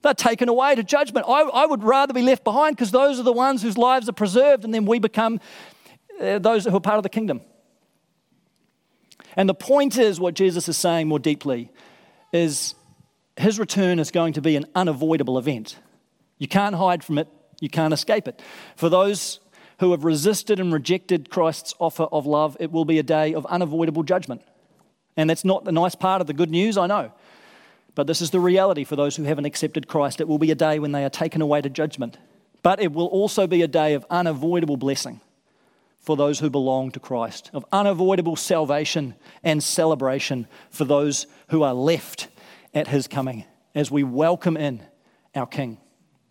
They're 0.00 0.14
taken 0.14 0.48
away 0.48 0.74
to 0.74 0.82
judgment. 0.82 1.26
I, 1.28 1.42
I 1.42 1.66
would 1.66 1.84
rather 1.84 2.14
be 2.14 2.22
left 2.22 2.44
behind 2.44 2.76
because 2.76 2.90
those 2.90 3.20
are 3.20 3.22
the 3.22 3.32
ones 3.32 3.60
whose 3.62 3.76
lives 3.76 4.08
are 4.08 4.12
preserved, 4.12 4.64
and 4.64 4.72
then 4.72 4.86
we 4.86 4.98
become 4.98 5.38
uh, 6.18 6.38
those 6.38 6.64
who 6.64 6.74
are 6.74 6.80
part 6.80 6.96
of 6.96 7.02
the 7.02 7.10
kingdom. 7.10 7.42
And 9.36 9.50
the 9.50 9.54
point 9.54 9.98
is, 9.98 10.18
what 10.18 10.32
Jesus 10.32 10.66
is 10.66 10.78
saying 10.78 11.08
more 11.08 11.18
deeply 11.18 11.70
is 12.32 12.74
his 13.36 13.58
return 13.58 13.98
is 13.98 14.10
going 14.10 14.32
to 14.32 14.40
be 14.40 14.56
an 14.56 14.64
unavoidable 14.74 15.36
event. 15.36 15.78
You 16.38 16.48
can't 16.48 16.74
hide 16.74 17.04
from 17.04 17.18
it, 17.18 17.28
you 17.60 17.68
can't 17.68 17.92
escape 17.92 18.28
it. 18.28 18.40
For 18.76 18.88
those 18.88 19.40
who 19.80 19.90
have 19.90 20.04
resisted 20.04 20.58
and 20.58 20.72
rejected 20.72 21.28
Christ's 21.28 21.74
offer 21.78 22.04
of 22.04 22.24
love, 22.24 22.56
it 22.60 22.72
will 22.72 22.86
be 22.86 22.98
a 22.98 23.02
day 23.02 23.34
of 23.34 23.44
unavoidable 23.46 24.04
judgment. 24.04 24.40
And 25.16 25.28
that's 25.28 25.44
not 25.44 25.64
the 25.64 25.72
nice 25.72 25.94
part 25.94 26.20
of 26.20 26.26
the 26.26 26.32
good 26.32 26.50
news, 26.50 26.78
I 26.78 26.86
know. 26.86 27.12
But 27.94 28.06
this 28.06 28.20
is 28.20 28.30
the 28.30 28.40
reality 28.40 28.84
for 28.84 28.96
those 28.96 29.16
who 29.16 29.24
haven't 29.24 29.44
accepted 29.44 29.88
Christ. 29.88 30.20
It 30.20 30.28
will 30.28 30.38
be 30.38 30.50
a 30.50 30.54
day 30.54 30.78
when 30.78 30.92
they 30.92 31.04
are 31.04 31.10
taken 31.10 31.42
away 31.42 31.60
to 31.60 31.68
judgment. 31.68 32.18
But 32.62 32.80
it 32.80 32.92
will 32.92 33.06
also 33.06 33.46
be 33.46 33.62
a 33.62 33.68
day 33.68 33.94
of 33.94 34.06
unavoidable 34.10 34.76
blessing 34.76 35.20
for 36.00 36.16
those 36.16 36.38
who 36.38 36.48
belong 36.48 36.90
to 36.92 37.00
Christ, 37.00 37.50
of 37.52 37.64
unavoidable 37.72 38.36
salvation 38.36 39.14
and 39.42 39.62
celebration 39.62 40.46
for 40.70 40.84
those 40.84 41.26
who 41.48 41.62
are 41.62 41.74
left 41.74 42.28
at 42.72 42.88
his 42.88 43.06
coming 43.06 43.44
as 43.74 43.90
we 43.90 44.02
welcome 44.02 44.56
in 44.56 44.82
our 45.34 45.46
King. 45.46 45.78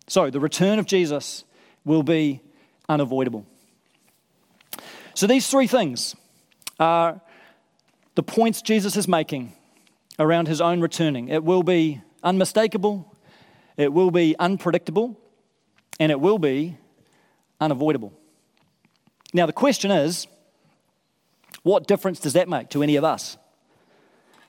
So, 0.08 0.30
the 0.30 0.40
return 0.40 0.78
of 0.78 0.86
Jesus 0.86 1.44
will 1.84 2.02
be 2.02 2.40
unavoidable. 2.88 3.46
So, 5.14 5.26
these 5.26 5.46
three 5.46 5.66
things 5.66 6.16
are 6.80 7.20
the 8.14 8.22
points 8.22 8.62
Jesus 8.62 8.96
is 8.96 9.06
making 9.06 9.52
around 10.18 10.48
his 10.48 10.60
own 10.60 10.80
returning. 10.80 11.28
It 11.28 11.44
will 11.44 11.62
be 11.62 12.02
unmistakable, 12.22 13.16
it 13.76 13.92
will 13.92 14.10
be 14.10 14.36
unpredictable, 14.38 15.18
and 15.98 16.12
it 16.12 16.20
will 16.20 16.38
be 16.38 16.76
unavoidable. 17.60 18.12
Now, 19.32 19.46
the 19.46 19.52
question 19.52 19.90
is 19.90 20.26
what 21.62 21.86
difference 21.86 22.20
does 22.20 22.32
that 22.32 22.48
make 22.48 22.70
to 22.70 22.82
any 22.82 22.96
of 22.96 23.04
us? 23.04 23.36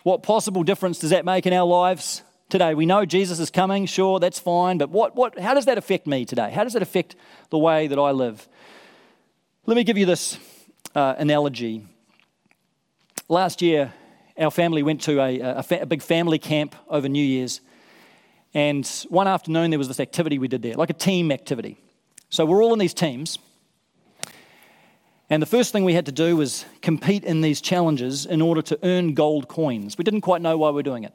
What 0.03 0.23
possible 0.23 0.63
difference 0.63 0.99
does 0.99 1.11
that 1.11 1.25
make 1.25 1.45
in 1.45 1.53
our 1.53 1.65
lives 1.65 2.23
today? 2.49 2.73
We 2.73 2.85
know 2.85 3.05
Jesus 3.05 3.39
is 3.39 3.51
coming, 3.51 3.85
sure, 3.85 4.19
that's 4.19 4.39
fine, 4.39 4.77
but 4.77 4.89
what, 4.89 5.15
what, 5.15 5.37
how 5.37 5.53
does 5.53 5.65
that 5.65 5.77
affect 5.77 6.07
me 6.07 6.25
today? 6.25 6.49
How 6.51 6.63
does 6.63 6.73
that 6.73 6.81
affect 6.81 7.15
the 7.49 7.57
way 7.57 7.87
that 7.87 7.99
I 7.99 8.11
live? 8.11 8.47
Let 9.67 9.75
me 9.75 9.83
give 9.83 9.97
you 9.97 10.07
this 10.07 10.39
uh, 10.95 11.15
analogy. 11.17 11.85
Last 13.31 13.61
year, 13.61 13.93
our 14.37 14.51
family 14.51 14.83
went 14.83 15.03
to 15.03 15.21
a, 15.21 15.39
a, 15.39 15.63
fa- 15.63 15.83
a 15.83 15.85
big 15.85 16.01
family 16.01 16.37
camp 16.37 16.75
over 16.89 17.07
New 17.07 17.23
Year's. 17.23 17.61
And 18.53 18.85
one 19.07 19.25
afternoon, 19.25 19.69
there 19.69 19.79
was 19.79 19.87
this 19.87 20.01
activity 20.01 20.37
we 20.37 20.49
did 20.49 20.61
there, 20.61 20.73
like 20.73 20.89
a 20.89 20.93
team 20.93 21.31
activity. 21.31 21.77
So 22.29 22.45
we're 22.45 22.61
all 22.61 22.73
in 22.73 22.79
these 22.79 22.93
teams. 22.93 23.39
And 25.29 25.41
the 25.41 25.45
first 25.47 25.71
thing 25.71 25.85
we 25.85 25.93
had 25.93 26.07
to 26.07 26.11
do 26.11 26.35
was 26.35 26.65
compete 26.81 27.23
in 27.23 27.39
these 27.39 27.61
challenges 27.61 28.25
in 28.25 28.41
order 28.41 28.61
to 28.63 28.77
earn 28.83 29.13
gold 29.13 29.47
coins. 29.47 29.97
We 29.97 30.03
didn't 30.03 30.21
quite 30.21 30.41
know 30.41 30.57
why 30.57 30.71
we 30.71 30.75
were 30.75 30.83
doing 30.83 31.05
it. 31.05 31.13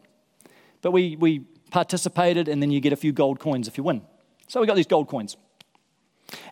But 0.80 0.92
we, 0.92 1.16
we 1.16 1.40
participated, 1.70 2.48
and 2.48 2.62
then 2.62 2.70
you 2.70 2.80
get 2.80 2.94
a 2.94 2.96
few 2.96 3.12
gold 3.12 3.40
coins 3.40 3.68
if 3.68 3.76
you 3.76 3.84
win. 3.84 4.00
So 4.48 4.62
we 4.62 4.66
got 4.66 4.76
these 4.76 4.86
gold 4.86 5.08
coins. 5.08 5.36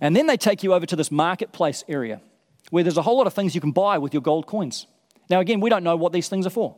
And 0.03 0.15
then 0.15 0.27
they 0.27 0.37
take 0.37 0.63
you 0.63 0.75
over 0.75 0.85
to 0.85 0.95
this 0.95 1.11
marketplace 1.11 1.85
area 1.89 2.21
where 2.69 2.85
there's 2.85 2.99
a 2.99 3.03
whole 3.03 3.17
lot 3.17 3.27
of 3.27 3.33
things 3.33 3.55
you 3.55 3.63
can 3.63 3.73
buy 3.73 3.97
with 3.97 4.13
your 4.13 4.21
gold 4.21 4.47
coins. 4.47 4.89
Now, 5.31 5.41
again, 5.41 5.61
we 5.61 5.71
don't 5.71 5.85
know 5.85 5.97
what 5.97 6.13
these 6.13 6.29
things 6.29 6.47
are 6.47 6.51
for. 6.51 6.77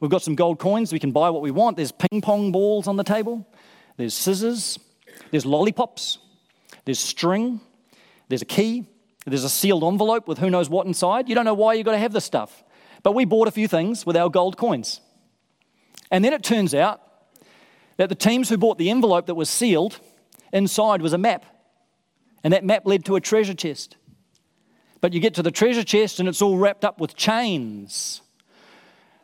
We've 0.00 0.10
got 0.10 0.22
some 0.22 0.34
gold 0.34 0.58
coins, 0.58 0.92
we 0.92 0.98
can 0.98 1.12
buy 1.12 1.30
what 1.30 1.42
we 1.42 1.50
want. 1.50 1.76
There's 1.76 1.92
ping 1.92 2.20
pong 2.20 2.52
balls 2.52 2.86
on 2.88 2.96
the 2.96 3.04
table, 3.04 3.46
there's 3.96 4.14
scissors, 4.14 4.78
there's 5.30 5.46
lollipops, 5.46 6.18
there's 6.84 6.98
string, 6.98 7.60
there's 8.28 8.42
a 8.42 8.46
key, 8.46 8.86
there's 9.26 9.44
a 9.44 9.48
sealed 9.48 9.84
envelope 9.84 10.28
with 10.28 10.38
who 10.38 10.50
knows 10.50 10.68
what 10.68 10.86
inside. 10.86 11.28
You 11.28 11.34
don't 11.34 11.44
know 11.44 11.54
why 11.54 11.74
you've 11.74 11.86
got 11.86 11.92
to 11.92 11.98
have 11.98 12.12
this 12.12 12.24
stuff. 12.24 12.62
But 13.02 13.12
we 13.12 13.24
bought 13.24 13.48
a 13.48 13.50
few 13.50 13.68
things 13.68 14.04
with 14.04 14.16
our 14.16 14.28
gold 14.28 14.56
coins. 14.56 15.00
And 16.10 16.24
then 16.24 16.32
it 16.32 16.42
turns 16.42 16.74
out 16.74 17.00
that 17.96 18.08
the 18.08 18.14
teams 18.14 18.48
who 18.48 18.58
bought 18.58 18.78
the 18.78 18.90
envelope 18.90 19.26
that 19.26 19.34
was 19.34 19.48
sealed, 19.48 19.98
inside 20.52 21.00
was 21.00 21.12
a 21.12 21.18
map. 21.18 21.44
And 22.42 22.52
that 22.52 22.64
map 22.64 22.82
led 22.84 23.04
to 23.06 23.16
a 23.16 23.20
treasure 23.20 23.54
chest. 23.54 23.96
But 25.04 25.12
you 25.12 25.20
get 25.20 25.34
to 25.34 25.42
the 25.42 25.50
treasure 25.50 25.84
chest 25.84 26.18
and 26.18 26.30
it's 26.30 26.40
all 26.40 26.56
wrapped 26.56 26.82
up 26.82 26.98
with 26.98 27.14
chains. 27.14 28.22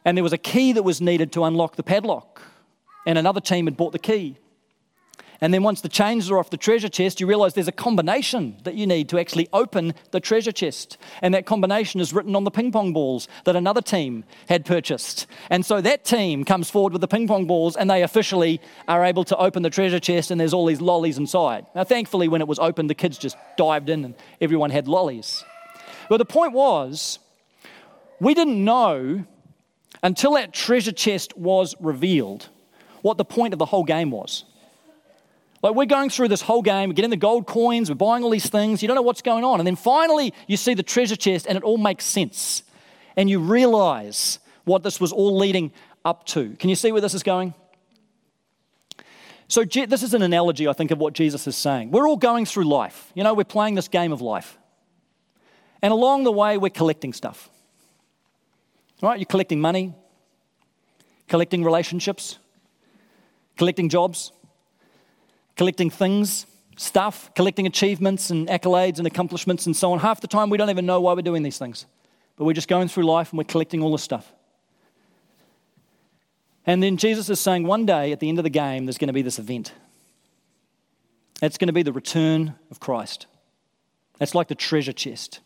And 0.05 0.15
there 0.15 0.23
was 0.23 0.35
a 0.35 0.37
key 0.37 0.73
that 0.73 0.83
was 0.83 1.01
needed 1.01 1.33
to 1.33 1.45
unlock 1.45 1.77
the 1.77 1.83
padlock. 1.83 2.43
And 3.07 3.17
another 3.17 3.41
team 3.41 3.65
had 3.65 3.79
bought 3.79 3.93
the 3.93 3.99
key. 3.99 4.37
And 5.41 5.55
then 5.55 5.63
once 5.63 5.81
the 5.81 5.89
chains 5.89 6.31
are 6.31 6.39
off 6.39 6.51
the 6.51 6.59
treasure 6.59 6.91
chest, 6.91 7.19
you 7.19 7.27
realize 7.27 7.55
there's 7.55 7.67
a 7.67 7.73
combination 7.73 8.59
that 8.65 8.75
you 8.75 8.87
need 8.87 9.09
to 9.09 9.19
actually 9.19 9.49
open 9.55 9.95
the 10.11 10.21
treasure 10.21 10.53
chest. 10.53 10.99
And 11.23 11.33
that 11.33 11.47
combination 11.47 11.99
is 11.99 12.13
written 12.13 12.37
on 12.37 12.45
the 12.45 12.51
ping 12.51 12.73
pong 12.73 12.93
balls 12.93 13.27
that 13.47 13.57
another 13.57 13.81
team 13.81 14.25
had 14.51 14.67
purchased. 14.67 15.27
And 15.49 15.65
so 15.65 15.81
that 15.81 16.05
team 16.05 16.45
comes 16.45 16.69
forward 16.69 16.93
with 16.93 17.01
the 17.01 17.09
ping 17.09 17.27
pong 17.27 17.47
balls 17.47 17.75
and 17.75 17.89
they 17.89 18.03
officially 18.03 18.61
are 18.87 19.03
able 19.03 19.25
to 19.25 19.37
open 19.39 19.63
the 19.63 19.71
treasure 19.71 19.99
chest 19.99 20.31
and 20.31 20.39
there's 20.39 20.53
all 20.53 20.67
these 20.67 20.83
lollies 20.83 21.17
inside. 21.17 21.65
Now, 21.75 21.85
thankfully, 21.85 22.29
when 22.29 22.43
it 22.43 22.49
was 22.49 22.59
opened, 22.59 22.91
the 22.91 22.95
kids 22.95 23.17
just 23.17 23.39
dived 23.57 23.89
in 23.89 24.05
and 24.05 24.15
everyone 24.43 24.69
had 24.69 24.87
lollies. 24.87 25.43
But 26.11 26.17
the 26.17 26.25
point 26.25 26.53
was, 26.53 27.21
we 28.19 28.35
didn't 28.35 28.65
know 28.65 29.25
until 30.03 30.33
that 30.33 30.53
treasure 30.53 30.91
chest 30.91 31.37
was 31.37 31.77
revealed 31.79 32.49
what 33.03 33.17
the 33.17 33.25
point 33.25 33.53
of 33.53 33.61
the 33.61 33.65
whole 33.65 33.85
game 33.85 34.11
was. 34.11 34.45
Like 35.63 35.77
we're 35.77 35.85
going 35.85 36.11
through 36.11 36.27
this 36.27 36.43
whole 36.43 36.63
game, 36.63 36.89
we're 36.89 36.95
getting 36.95 37.13
the 37.13 37.17
gold 37.17 37.47
coins, 37.47 37.89
we're 37.89 37.95
buying 37.95 38.25
all 38.25 38.31
these 38.31 38.49
things, 38.49 38.83
you 38.83 38.89
don't 38.89 38.97
know 38.97 39.03
what's 39.03 39.23
going 39.23 39.45
on. 39.45 39.61
And 39.61 39.67
then 39.69 39.77
finally 39.77 40.35
you 40.49 40.57
see 40.57 40.75
the 40.75 40.83
treasure 40.83 41.15
chest 41.15 41.47
and 41.47 41.57
it 41.57 41.63
all 41.63 41.79
makes 41.79 42.07
sense. 42.07 42.65
And 43.17 43.31
you 43.31 43.39
realize 43.39 44.41
what 44.65 44.83
this 44.83 45.01
was 45.01 45.13
all 45.13 45.39
leading 45.39 45.71
up 46.05 46.27
to. 46.27 46.57
Can 46.59 46.71
you 46.71 46.77
see 46.77 46.91
where 46.91 47.01
this 47.01 47.15
is 47.15 47.23
going? 47.23 47.55
So, 49.47 49.65
this 49.65 50.03
is 50.03 50.15
an 50.15 50.23
analogy, 50.23 50.67
I 50.67 50.73
think, 50.73 50.91
of 50.91 50.99
what 50.99 51.13
Jesus 51.13 51.47
is 51.47 51.57
saying. 51.57 51.93
We're 51.93 52.09
all 52.09 52.17
going 52.17 52.47
through 52.47 52.65
life. 52.65 53.13
You 53.15 53.23
know, 53.23 53.35
we're 53.35 53.45
playing 53.45 53.77
this 53.77 53.89
game 53.89 54.13
of 54.13 54.21
life. 54.21 54.60
And 55.83 55.93
along 55.93 56.25
the 56.25 56.33
way, 56.33 56.59
we're 56.59 56.71
collecting 56.71 57.13
stuff. 57.13 57.49
Right? 59.03 59.19
You're 59.19 59.27
collecting 59.27 59.61
money, 59.61 59.95
collecting 61.29 61.65
relationships, 61.65 62.39
collecting 63.57 63.89
jobs, 63.89 64.33
collecting 65.57 65.91
things, 65.91 66.47
stuff, 66.77 67.31
collecting 67.35 67.67
achievements 67.67 68.31
and 68.31 68.49
accolades 68.49 68.99
and 68.99 69.07
accomplishments 69.07 69.67
and 69.67 69.77
so 69.77 69.93
on. 69.93 69.99
Half 69.99 70.21
the 70.21 70.27
time, 70.27 70.51
we 70.51 70.59
don't 70.59 70.71
even 70.71 70.87
know 70.87 71.01
why 71.01 71.13
we're 71.13 71.23
doing 71.23 71.43
these 71.43 71.59
things. 71.59 71.87
But 72.37 72.45
we're 72.45 72.55
just 72.55 72.69
going 72.69 72.89
through 72.89 73.05
life 73.05 73.31
and 73.31 73.39
we're 73.39 73.45
collecting 73.45 73.83
all 73.83 73.93
this 73.93 74.03
stuff. 74.03 74.33
And 76.67 76.83
then 76.83 76.97
Jesus 76.97 77.29
is 77.29 77.41
saying 77.41 77.67
one 77.67 77.87
day 77.87 78.13
at 78.13 78.21
the 78.21 78.29
end 78.29 78.39
of 78.39 78.45
the 78.45 78.51
game, 78.51 78.87
there's 78.87 78.99
going 78.99 79.09
to 79.09 79.15
be 79.15 79.23
this 79.23 79.39
event. 79.39 79.73
It's 81.43 81.59
going 81.59 81.69
to 81.69 81.73
be 81.73 81.83
the 81.83 81.93
return 81.93 82.55
of 82.71 82.81
Christ. 82.81 83.27
It's 84.21 84.35
like 84.35 84.49
the 84.49 84.55
treasure 84.55 84.93
chest. 84.93 85.41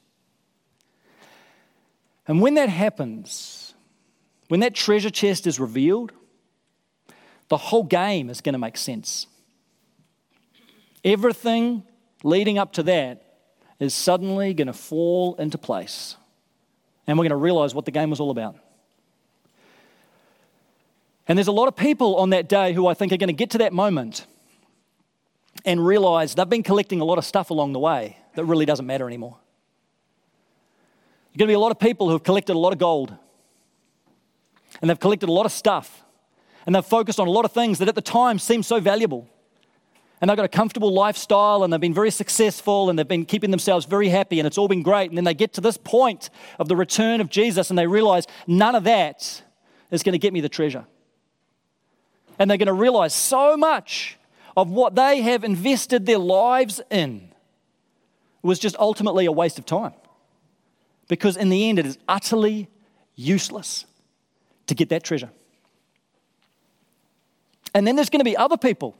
And 2.27 2.41
when 2.41 2.55
that 2.55 2.69
happens, 2.69 3.75
when 4.49 4.61
that 4.61 4.75
treasure 4.75 5.11
chest 5.11 5.47
is 5.47 5.61
revealed, 5.61 6.13
the 7.49 7.57
whole 7.57 7.85
game 7.85 8.31
is 8.31 8.41
going 8.41 8.55
to 8.55 8.59
make 8.59 8.77
sense. 8.77 9.27
Everything 11.05 11.83
leading 12.23 12.59
up 12.59 12.73
to 12.75 12.83
that 12.85 13.23
is 13.79 13.93
suddenly 13.93 14.55
going 14.55 14.67
to 14.67 14.73
fall 14.73 15.35
into 15.37 15.59
place. 15.59 16.17
And 17.07 17.19
we're 17.19 17.25
going 17.25 17.31
to 17.31 17.37
realize 17.37 17.75
what 17.75 17.85
the 17.85 17.91
game 17.91 18.11
was 18.11 18.21
all 18.21 18.31
about. 18.31 18.57
And 21.29 21.39
there's 21.39 21.49
a 21.49 21.53
lot 21.53 21.69
of 21.69 21.77
people 21.77 22.17
on 22.17 22.31
that 22.31 22.49
day 22.49 22.73
who 22.73 22.87
I 22.87 22.95
think 22.95 23.13
are 23.13 23.17
going 23.17 23.29
to 23.29 23.35
get 23.35 23.51
to 23.51 23.59
that 23.59 23.73
moment 23.73 24.27
and 25.65 25.85
realize 25.85 26.35
they've 26.35 26.49
been 26.49 26.63
collecting 26.63 27.01
a 27.01 27.05
lot 27.05 27.19
of 27.19 27.25
stuff 27.25 27.51
along 27.51 27.73
the 27.73 27.79
way 27.79 28.19
that 28.35 28.45
really 28.45 28.67
doesn't 28.67 28.87
matter 28.87 29.07
anymore. 29.07 29.39
Going 31.37 31.49
to 31.49 31.51
be 31.51 31.55
a 31.55 31.59
lot 31.59 31.73
of 31.73 31.79
people 31.79 32.07
who 32.07 32.12
have 32.12 32.23
collected 32.23 32.55
a 32.55 32.59
lot 32.59 32.73
of 32.73 32.79
gold 32.79 33.16
and 34.81 34.88
they've 34.88 35.01
collected 35.01 35.29
a 35.29 35.33
lot 35.33 35.47
of 35.47 35.53
stuff. 35.53 36.05
And 36.66 36.75
they've 36.75 36.85
focused 36.85 37.20
on 37.20 37.27
a 37.27 37.31
lot 37.31 37.44
of 37.44 37.53
things 37.53 37.79
that 37.79 37.88
at 37.88 37.94
the 37.94 38.03
time 38.03 38.38
seemed 38.38 38.64
so 38.64 38.81
valuable. 38.81 39.29
And 40.20 40.31
they've 40.31 40.37
got 40.37 40.47
a 40.47 40.49
comfortable 40.49 40.92
lifestyle 40.92 41.64
and 41.64 41.73
they've 41.73 41.81
been 41.81 41.92
very 41.92 42.11
successful 42.11 42.88
and 42.88 42.99
they've 42.99 43.07
been 43.07 43.27
keeping 43.27 43.51
themselves 43.51 43.85
very 43.85 44.09
happy 44.09 44.38
and 44.40 44.47
it's 44.47 44.57
all 44.57 44.68
been 44.68 44.83
great. 44.83 45.11
And 45.11 45.18
then 45.18 45.25
they 45.25 45.35
get 45.35 45.53
to 45.55 45.61
this 45.61 45.77
point 45.77 46.31
of 46.59 46.68
the 46.68 46.77
return 46.77 47.20
of 47.20 47.29
Jesus 47.29 47.68
and 47.68 47.79
they 47.79 47.87
realize 47.87 48.27
none 48.47 48.75
of 48.75 48.85
that 48.85 49.42
is 49.90 50.03
going 50.03 50.14
to 50.14 50.18
get 50.18 50.33
me 50.33 50.40
the 50.40 50.49
treasure. 50.49 50.87
And 52.38 52.51
they're 52.51 52.59
going 52.59 52.66
to 52.66 52.73
realize 52.73 53.14
so 53.14 53.57
much 53.57 54.18
of 54.57 54.70
what 54.70 54.94
they 54.94 55.20
have 55.23 55.44
invested 55.44 56.07
their 56.07 56.18
lives 56.18 56.81
in 56.90 57.29
was 58.42 58.59
just 58.59 58.77
ultimately 58.77 59.27
a 59.27 59.33
waste 59.33 59.59
of 59.59 59.66
time. 59.66 59.94
Because 61.09 61.37
in 61.37 61.49
the 61.49 61.69
end, 61.69 61.79
it 61.79 61.87
is 61.87 61.99
utterly 62.09 62.69
useless 63.14 63.85
to 64.67 64.75
get 64.75 64.88
that 64.88 65.05
treasure. 65.05 65.31
And 67.75 67.87
then 67.87 67.97
there's 67.97 68.11
going 68.11 68.21
to 68.21 68.25
be 68.25 68.37
other 68.37 68.57
people 68.57 68.97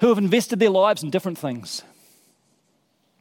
who 0.00 0.08
have 0.08 0.18
invested 0.18 0.58
their 0.58 0.70
lives 0.70 1.02
in 1.02 1.10
different 1.10 1.38
things. 1.38 1.82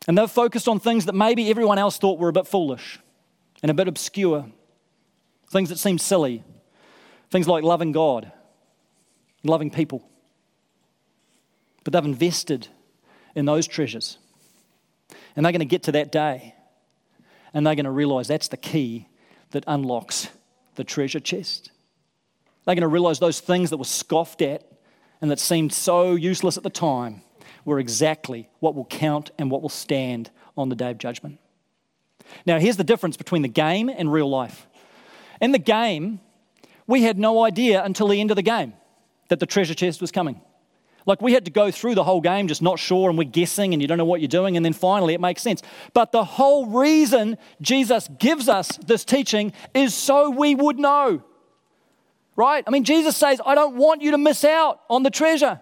And 0.07 0.17
they've 0.17 0.29
focused 0.29 0.67
on 0.67 0.79
things 0.79 1.05
that 1.05 1.15
maybe 1.15 1.49
everyone 1.49 1.77
else 1.77 1.97
thought 1.97 2.19
were 2.19 2.29
a 2.29 2.33
bit 2.33 2.47
foolish 2.47 2.99
and 3.61 3.69
a 3.69 3.73
bit 3.73 3.87
obscure, 3.87 4.47
things 5.49 5.69
that 5.69 5.77
seem 5.77 5.97
silly, 5.97 6.43
things 7.29 7.47
like 7.47 7.63
loving 7.63 7.91
God, 7.91 8.31
loving 9.43 9.69
people. 9.69 10.07
But 11.83 11.93
they've 11.93 12.05
invested 12.05 12.67
in 13.35 13.45
those 13.45 13.67
treasures. 13.67 14.17
And 15.35 15.45
they're 15.45 15.53
going 15.53 15.59
to 15.59 15.65
get 15.65 15.83
to 15.83 15.91
that 15.93 16.11
day 16.11 16.55
and 17.53 17.65
they're 17.65 17.75
going 17.75 17.85
to 17.85 17.91
realize 17.91 18.27
that's 18.27 18.47
the 18.47 18.57
key 18.57 19.07
that 19.51 19.63
unlocks 19.67 20.29
the 20.75 20.83
treasure 20.83 21.19
chest. 21.19 21.71
They're 22.65 22.75
going 22.75 22.81
to 22.81 22.87
realize 22.87 23.19
those 23.19 23.39
things 23.39 23.69
that 23.69 23.77
were 23.77 23.83
scoffed 23.83 24.41
at 24.41 24.63
and 25.21 25.29
that 25.29 25.39
seemed 25.39 25.73
so 25.73 26.15
useless 26.15 26.57
at 26.57 26.63
the 26.63 26.69
time 26.69 27.21
were 27.65 27.79
exactly 27.79 28.49
what 28.59 28.75
will 28.75 28.85
count 28.85 29.31
and 29.37 29.51
what 29.51 29.61
will 29.61 29.69
stand 29.69 30.31
on 30.57 30.69
the 30.69 30.75
day 30.75 30.91
of 30.91 30.97
judgment. 30.97 31.39
Now, 32.45 32.59
here's 32.59 32.77
the 32.77 32.83
difference 32.83 33.17
between 33.17 33.41
the 33.41 33.47
game 33.47 33.89
and 33.89 34.11
real 34.11 34.29
life. 34.29 34.67
In 35.41 35.51
the 35.51 35.59
game, 35.59 36.19
we 36.87 37.03
had 37.03 37.17
no 37.17 37.43
idea 37.43 37.83
until 37.83 38.07
the 38.07 38.19
end 38.19 38.31
of 38.31 38.35
the 38.35 38.41
game 38.41 38.73
that 39.29 39.39
the 39.39 39.45
treasure 39.45 39.73
chest 39.73 40.01
was 40.01 40.11
coming. 40.11 40.41
Like 41.05 41.21
we 41.21 41.33
had 41.33 41.45
to 41.45 41.51
go 41.51 41.71
through 41.71 41.95
the 41.95 42.03
whole 42.03 42.21
game 42.21 42.47
just 42.47 42.61
not 42.61 42.79
sure 42.79 43.09
and 43.09 43.17
we're 43.17 43.23
guessing 43.23 43.73
and 43.73 43.81
you 43.81 43.87
don't 43.87 43.97
know 43.97 44.05
what 44.05 44.21
you're 44.21 44.27
doing 44.27 44.55
and 44.55 44.65
then 44.65 44.73
finally 44.73 45.13
it 45.13 45.21
makes 45.21 45.41
sense. 45.41 45.61
But 45.93 46.11
the 46.11 46.23
whole 46.23 46.67
reason 46.67 47.37
Jesus 47.61 48.07
gives 48.19 48.47
us 48.47 48.77
this 48.77 49.03
teaching 49.03 49.53
is 49.73 49.93
so 49.95 50.29
we 50.29 50.55
would 50.55 50.77
know. 50.77 51.23
Right? 52.35 52.63
I 52.65 52.69
mean, 52.69 52.83
Jesus 52.83 53.17
says, 53.17 53.41
I 53.45 53.55
don't 53.55 53.75
want 53.75 54.01
you 54.01 54.11
to 54.11 54.17
miss 54.17 54.43
out 54.43 54.81
on 54.89 55.03
the 55.03 55.09
treasure. 55.09 55.59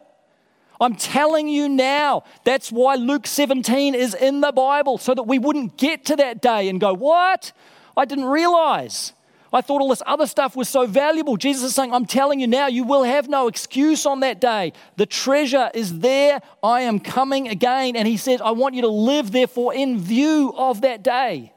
I'm 0.81 0.95
telling 0.95 1.47
you 1.47 1.67
now. 1.67 2.23
That's 2.45 2.71
why 2.71 2.95
Luke 2.95 3.27
17 3.27 3.95
is 3.95 4.13
in 4.13 4.41
the 4.41 4.51
Bible, 4.51 4.97
so 4.97 5.13
that 5.13 5.23
we 5.23 5.37
wouldn't 5.37 5.77
get 5.77 6.05
to 6.05 6.15
that 6.17 6.41
day 6.41 6.69
and 6.69 6.79
go, 6.79 6.93
What? 6.93 7.51
I 7.97 8.05
didn't 8.05 8.25
realize. 8.25 9.13
I 9.51 9.61
thought 9.61 9.81
all 9.81 9.89
this 9.89 10.03
other 10.05 10.27
stuff 10.27 10.55
was 10.55 10.69
so 10.69 10.85
valuable. 10.85 11.35
Jesus 11.35 11.63
is 11.63 11.75
saying, 11.75 11.91
I'm 11.91 12.05
telling 12.05 12.39
you 12.39 12.47
now, 12.47 12.67
you 12.67 12.83
will 12.83 13.03
have 13.03 13.27
no 13.27 13.47
excuse 13.47 14.05
on 14.05 14.19
that 14.19 14.39
day. 14.39 14.73
The 14.97 15.05
treasure 15.05 15.71
is 15.73 15.99
there. 15.99 16.41
I 16.61 16.81
am 16.81 16.99
coming 16.99 17.47
again. 17.47 17.95
And 17.95 18.07
he 18.07 18.17
says, 18.17 18.41
I 18.41 18.51
want 18.51 18.75
you 18.75 18.83
to 18.83 18.87
live, 18.87 19.31
therefore, 19.31 19.73
in 19.73 19.99
view 19.99 20.53
of 20.55 20.81
that 20.81 21.03
day. 21.03 21.53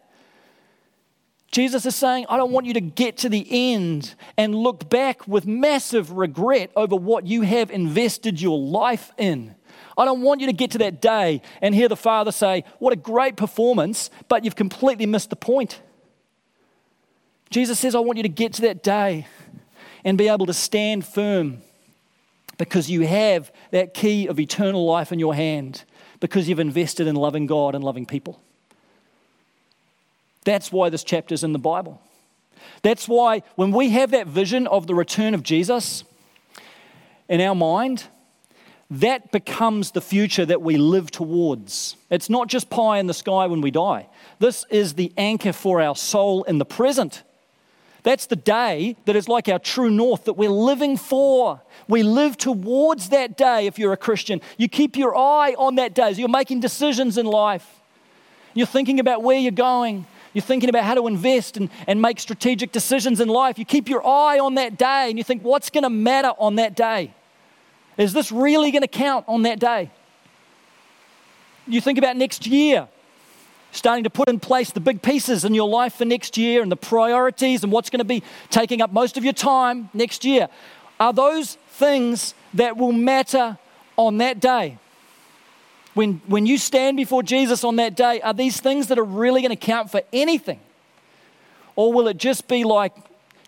Jesus 1.50 1.84
is 1.84 1.94
saying, 1.94 2.24
I 2.30 2.38
don't 2.38 2.50
want 2.50 2.64
you 2.64 2.72
to 2.74 2.80
get 2.80 3.18
to 3.18 3.28
the 3.28 3.46
end 3.74 4.14
and 4.38 4.54
look 4.54 4.88
back 4.88 5.28
with 5.28 5.46
massive 5.46 6.10
regret 6.12 6.70
over 6.74 6.96
what 6.96 7.26
you 7.26 7.42
have 7.42 7.70
invested 7.70 8.40
your 8.40 8.58
life 8.58 9.12
in. 9.18 9.54
I 9.98 10.06
don't 10.06 10.22
want 10.22 10.40
you 10.40 10.46
to 10.46 10.54
get 10.54 10.70
to 10.70 10.78
that 10.78 11.02
day 11.02 11.42
and 11.60 11.74
hear 11.74 11.88
the 11.88 11.96
Father 11.96 12.32
say, 12.32 12.64
What 12.78 12.94
a 12.94 12.96
great 12.96 13.36
performance, 13.36 14.08
but 14.28 14.46
you've 14.46 14.56
completely 14.56 15.04
missed 15.04 15.28
the 15.28 15.36
point. 15.36 15.82
Jesus 17.52 17.78
says, 17.78 17.94
I 17.94 18.00
want 18.00 18.16
you 18.16 18.22
to 18.22 18.28
get 18.28 18.54
to 18.54 18.62
that 18.62 18.82
day 18.82 19.26
and 20.04 20.16
be 20.18 20.28
able 20.28 20.46
to 20.46 20.54
stand 20.54 21.04
firm 21.04 21.58
because 22.58 22.90
you 22.90 23.06
have 23.06 23.52
that 23.70 23.94
key 23.94 24.26
of 24.26 24.40
eternal 24.40 24.84
life 24.86 25.12
in 25.12 25.18
your 25.18 25.34
hand 25.34 25.84
because 26.18 26.48
you've 26.48 26.60
invested 26.60 27.06
in 27.06 27.14
loving 27.14 27.46
God 27.46 27.74
and 27.74 27.84
loving 27.84 28.06
people. 28.06 28.40
That's 30.44 30.72
why 30.72 30.88
this 30.88 31.04
chapter 31.04 31.34
is 31.34 31.44
in 31.44 31.52
the 31.52 31.58
Bible. 31.58 32.00
That's 32.82 33.06
why 33.06 33.42
when 33.56 33.70
we 33.70 33.90
have 33.90 34.12
that 34.12 34.26
vision 34.26 34.66
of 34.66 34.86
the 34.86 34.94
return 34.94 35.34
of 35.34 35.42
Jesus 35.42 36.04
in 37.28 37.40
our 37.40 37.54
mind, 37.54 38.04
that 38.90 39.30
becomes 39.30 39.92
the 39.92 40.00
future 40.00 40.44
that 40.46 40.62
we 40.62 40.76
live 40.76 41.10
towards. 41.10 41.96
It's 42.10 42.28
not 42.30 42.48
just 42.48 42.70
pie 42.70 42.98
in 42.98 43.06
the 43.06 43.14
sky 43.14 43.46
when 43.46 43.60
we 43.60 43.70
die. 43.70 44.08
This 44.38 44.64
is 44.70 44.94
the 44.94 45.12
anchor 45.16 45.52
for 45.52 45.80
our 45.80 45.96
soul 45.96 46.44
in 46.44 46.58
the 46.58 46.64
present. 46.64 47.22
That's 48.02 48.26
the 48.26 48.36
day 48.36 48.96
that 49.04 49.14
is 49.14 49.28
like 49.28 49.48
our 49.48 49.60
true 49.60 49.90
north 49.90 50.24
that 50.24 50.32
we're 50.32 50.50
living 50.50 50.96
for. 50.96 51.60
We 51.86 52.02
live 52.02 52.36
towards 52.36 53.10
that 53.10 53.36
day 53.36 53.66
if 53.66 53.78
you're 53.78 53.92
a 53.92 53.96
Christian. 53.96 54.40
You 54.56 54.68
keep 54.68 54.96
your 54.96 55.16
eye 55.16 55.54
on 55.56 55.76
that 55.76 55.94
day 55.94 56.08
as 56.08 56.18
you're 56.18 56.28
making 56.28 56.60
decisions 56.60 57.16
in 57.16 57.26
life. 57.26 57.80
You're 58.54 58.66
thinking 58.66 58.98
about 58.98 59.22
where 59.22 59.38
you're 59.38 59.52
going. 59.52 60.06
You're 60.32 60.42
thinking 60.42 60.68
about 60.68 60.84
how 60.84 60.94
to 60.94 61.06
invest 61.06 61.56
and, 61.56 61.70
and 61.86 62.02
make 62.02 62.18
strategic 62.18 62.72
decisions 62.72 63.20
in 63.20 63.28
life. 63.28 63.58
You 63.58 63.64
keep 63.64 63.88
your 63.88 64.04
eye 64.04 64.38
on 64.38 64.54
that 64.56 64.78
day 64.78 65.08
and 65.08 65.16
you 65.16 65.22
think, 65.22 65.42
what's 65.42 65.70
going 65.70 65.84
to 65.84 65.90
matter 65.90 66.32
on 66.38 66.56
that 66.56 66.74
day? 66.74 67.14
Is 67.96 68.12
this 68.12 68.32
really 68.32 68.72
going 68.72 68.82
to 68.82 68.88
count 68.88 69.26
on 69.28 69.42
that 69.42 69.60
day? 69.60 69.90
You 71.68 71.80
think 71.80 71.98
about 71.98 72.16
next 72.16 72.46
year 72.46 72.88
starting 73.72 74.04
to 74.04 74.10
put 74.10 74.28
in 74.28 74.38
place 74.38 74.70
the 74.70 74.80
big 74.80 75.02
pieces 75.02 75.44
in 75.44 75.54
your 75.54 75.68
life 75.68 75.94
for 75.94 76.04
next 76.04 76.38
year 76.38 76.62
and 76.62 76.70
the 76.70 76.76
priorities 76.76 77.64
and 77.64 77.72
what's 77.72 77.90
going 77.90 77.98
to 77.98 78.04
be 78.04 78.22
taking 78.50 78.80
up 78.80 78.92
most 78.92 79.16
of 79.16 79.24
your 79.24 79.32
time 79.32 79.90
next 79.92 80.24
year 80.24 80.48
are 81.00 81.12
those 81.12 81.54
things 81.70 82.34
that 82.54 82.76
will 82.76 82.92
matter 82.92 83.58
on 83.96 84.18
that 84.18 84.38
day. 84.38 84.78
When, 85.94 86.20
when 86.26 86.46
you 86.46 86.58
stand 86.58 86.96
before 86.96 87.22
Jesus 87.22 87.64
on 87.64 87.76
that 87.76 87.96
day, 87.96 88.20
are 88.20 88.32
these 88.32 88.60
things 88.60 88.86
that 88.86 88.98
are 88.98 89.04
really 89.04 89.42
going 89.42 89.50
to 89.50 89.56
count 89.56 89.90
for 89.90 90.02
anything? 90.12 90.60
Or 91.74 91.92
will 91.92 92.08
it 92.08 92.18
just 92.18 92.48
be 92.48 92.64
like 92.64 92.94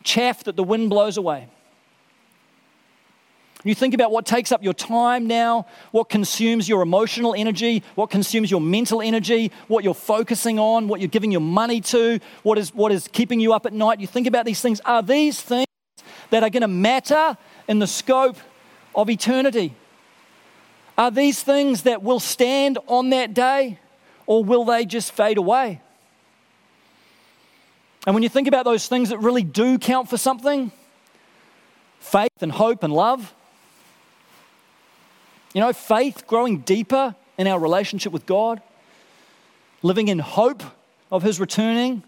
chaff 0.02 0.44
that 0.44 0.56
the 0.56 0.64
wind 0.64 0.90
blows 0.90 1.16
away? 1.16 1.48
You 3.66 3.74
think 3.74 3.94
about 3.94 4.10
what 4.10 4.26
takes 4.26 4.52
up 4.52 4.62
your 4.62 4.74
time 4.74 5.26
now, 5.26 5.66
what 5.90 6.10
consumes 6.10 6.68
your 6.68 6.82
emotional 6.82 7.34
energy, 7.34 7.82
what 7.94 8.10
consumes 8.10 8.50
your 8.50 8.60
mental 8.60 9.00
energy, 9.00 9.50
what 9.68 9.84
you're 9.84 9.94
focusing 9.94 10.58
on, 10.58 10.86
what 10.86 11.00
you're 11.00 11.08
giving 11.08 11.32
your 11.32 11.40
money 11.40 11.80
to, 11.80 12.20
what 12.42 12.58
is, 12.58 12.74
what 12.74 12.92
is 12.92 13.08
keeping 13.08 13.40
you 13.40 13.54
up 13.54 13.64
at 13.64 13.72
night. 13.72 14.00
You 14.00 14.06
think 14.06 14.26
about 14.26 14.44
these 14.44 14.60
things. 14.60 14.82
Are 14.84 15.02
these 15.02 15.40
things 15.40 15.66
that 16.28 16.42
are 16.42 16.50
going 16.50 16.60
to 16.60 16.68
matter 16.68 17.38
in 17.66 17.78
the 17.78 17.86
scope 17.86 18.36
of 18.94 19.08
eternity? 19.08 19.74
Are 20.98 21.10
these 21.10 21.42
things 21.42 21.82
that 21.82 22.02
will 22.02 22.20
stand 22.20 22.78
on 22.86 23.10
that 23.10 23.32
day, 23.32 23.78
or 24.26 24.44
will 24.44 24.64
they 24.66 24.84
just 24.84 25.10
fade 25.12 25.38
away? 25.38 25.80
And 28.06 28.14
when 28.14 28.22
you 28.22 28.28
think 28.28 28.46
about 28.46 28.66
those 28.66 28.86
things 28.86 29.08
that 29.08 29.18
really 29.18 29.42
do 29.42 29.78
count 29.78 30.10
for 30.10 30.18
something, 30.18 30.70
faith 31.98 32.42
and 32.42 32.52
hope 32.52 32.82
and 32.82 32.92
love, 32.92 33.34
you 35.54 35.60
know, 35.60 35.72
faith 35.72 36.26
growing 36.26 36.58
deeper 36.58 37.14
in 37.38 37.46
our 37.46 37.58
relationship 37.58 38.12
with 38.12 38.26
God, 38.26 38.60
living 39.82 40.08
in 40.08 40.18
hope 40.18 40.62
of 41.10 41.22
His 41.22 41.40
returning, 41.40 42.02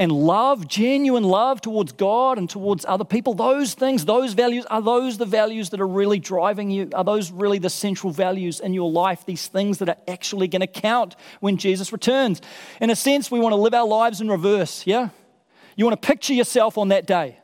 and 0.00 0.10
love, 0.10 0.66
genuine 0.66 1.24
love 1.24 1.60
towards 1.60 1.92
God 1.92 2.38
and 2.38 2.48
towards 2.48 2.86
other 2.86 3.04
people, 3.04 3.34
those 3.34 3.74
things, 3.74 4.06
those 4.06 4.32
values, 4.32 4.64
are 4.70 4.80
those 4.80 5.18
the 5.18 5.26
values 5.26 5.68
that 5.70 5.80
are 5.80 5.86
really 5.86 6.18
driving 6.18 6.70
you? 6.70 6.88
Are 6.94 7.04
those 7.04 7.30
really 7.30 7.58
the 7.58 7.68
central 7.68 8.10
values 8.10 8.60
in 8.60 8.72
your 8.72 8.90
life? 8.90 9.26
These 9.26 9.48
things 9.48 9.76
that 9.78 9.90
are 9.90 9.98
actually 10.08 10.48
going 10.48 10.62
to 10.62 10.66
count 10.66 11.16
when 11.40 11.58
Jesus 11.58 11.92
returns? 11.92 12.40
In 12.80 12.88
a 12.88 12.96
sense, 12.96 13.30
we 13.30 13.40
want 13.40 13.52
to 13.52 13.60
live 13.60 13.74
our 13.74 13.86
lives 13.86 14.22
in 14.22 14.28
reverse, 14.30 14.86
yeah? 14.86 15.10
You 15.76 15.84
want 15.84 16.00
to 16.00 16.06
picture 16.06 16.32
yourself 16.32 16.78
on 16.78 16.88
that 16.88 17.06
day 17.06 17.38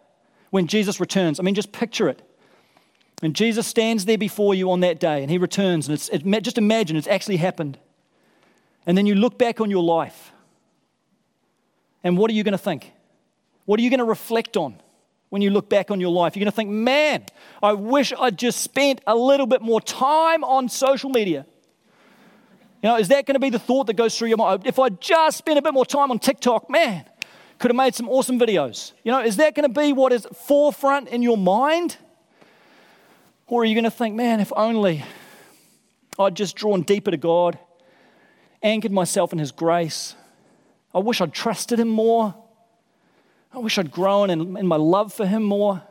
when 0.48 0.66
Jesus 0.66 0.98
returns. 0.98 1.38
I 1.38 1.42
mean, 1.42 1.54
just 1.54 1.72
picture 1.72 2.08
it. 2.08 2.25
And 3.22 3.34
Jesus 3.34 3.66
stands 3.66 4.04
there 4.04 4.18
before 4.18 4.54
you 4.54 4.70
on 4.70 4.80
that 4.80 5.00
day 5.00 5.22
and 5.22 5.30
he 5.30 5.38
returns. 5.38 5.88
And 5.88 5.94
it's, 5.94 6.08
it, 6.10 6.24
just 6.42 6.58
imagine 6.58 6.96
it's 6.96 7.06
actually 7.06 7.38
happened. 7.38 7.78
And 8.86 8.96
then 8.96 9.06
you 9.06 9.14
look 9.14 9.38
back 9.38 9.60
on 9.60 9.70
your 9.70 9.82
life. 9.82 10.32
And 12.04 12.16
what 12.18 12.30
are 12.30 12.34
you 12.34 12.44
going 12.44 12.52
to 12.52 12.58
think? 12.58 12.92
What 13.64 13.80
are 13.80 13.82
you 13.82 13.90
going 13.90 13.98
to 13.98 14.04
reflect 14.04 14.56
on 14.56 14.80
when 15.30 15.42
you 15.42 15.50
look 15.50 15.68
back 15.68 15.90
on 15.90 15.98
your 15.98 16.10
life? 16.10 16.36
You're 16.36 16.44
going 16.44 16.52
to 16.52 16.56
think, 16.56 16.70
man, 16.70 17.24
I 17.62 17.72
wish 17.72 18.12
I'd 18.18 18.38
just 18.38 18.60
spent 18.60 19.00
a 19.06 19.16
little 19.16 19.46
bit 19.46 19.60
more 19.60 19.80
time 19.80 20.44
on 20.44 20.68
social 20.68 21.10
media. 21.10 21.46
You 22.82 22.90
know, 22.90 22.98
is 22.98 23.08
that 23.08 23.26
going 23.26 23.34
to 23.34 23.40
be 23.40 23.50
the 23.50 23.58
thought 23.58 23.88
that 23.88 23.94
goes 23.94 24.16
through 24.16 24.28
your 24.28 24.36
mind? 24.36 24.66
If 24.66 24.78
I 24.78 24.90
just 24.90 25.38
spent 25.38 25.58
a 25.58 25.62
bit 25.62 25.74
more 25.74 25.86
time 25.86 26.10
on 26.10 26.18
TikTok, 26.18 26.70
man, 26.70 27.04
could 27.58 27.70
have 27.70 27.76
made 27.76 27.94
some 27.94 28.08
awesome 28.08 28.38
videos. 28.38 28.92
You 29.02 29.10
know, 29.10 29.22
is 29.22 29.38
that 29.38 29.54
going 29.54 29.68
to 29.68 29.80
be 29.80 29.92
what 29.92 30.12
is 30.12 30.26
forefront 30.32 31.08
in 31.08 31.22
your 31.22 31.38
mind? 31.38 31.96
Or 33.46 33.62
are 33.62 33.64
you 33.64 33.74
going 33.74 33.84
to 33.84 33.90
think, 33.90 34.14
man, 34.14 34.40
if 34.40 34.52
only 34.56 35.04
I'd 36.18 36.34
just 36.34 36.56
drawn 36.56 36.82
deeper 36.82 37.10
to 37.10 37.16
God, 37.16 37.58
anchored 38.62 38.92
myself 38.92 39.32
in 39.32 39.38
His 39.38 39.52
grace. 39.52 40.14
I 40.94 40.98
wish 40.98 41.20
I'd 41.20 41.32
trusted 41.32 41.78
Him 41.78 41.88
more. 41.88 42.34
I 43.52 43.58
wish 43.58 43.78
I'd 43.78 43.90
grown 43.90 44.30
in, 44.30 44.56
in 44.56 44.66
my 44.66 44.76
love 44.76 45.12
for 45.12 45.26
Him 45.26 45.42
more. 45.42 45.82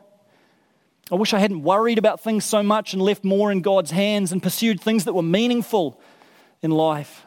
I 1.10 1.14
wish 1.14 1.32
I 1.32 1.38
hadn't 1.38 1.62
worried 1.62 1.98
about 1.98 2.20
things 2.20 2.44
so 2.44 2.62
much 2.62 2.92
and 2.92 3.00
left 3.00 3.22
more 3.22 3.52
in 3.52 3.60
God's 3.60 3.92
hands 3.92 4.32
and 4.32 4.42
pursued 4.42 4.80
things 4.80 5.04
that 5.04 5.12
were 5.12 5.22
meaningful 5.22 6.00
in 6.62 6.72
life 6.72 7.24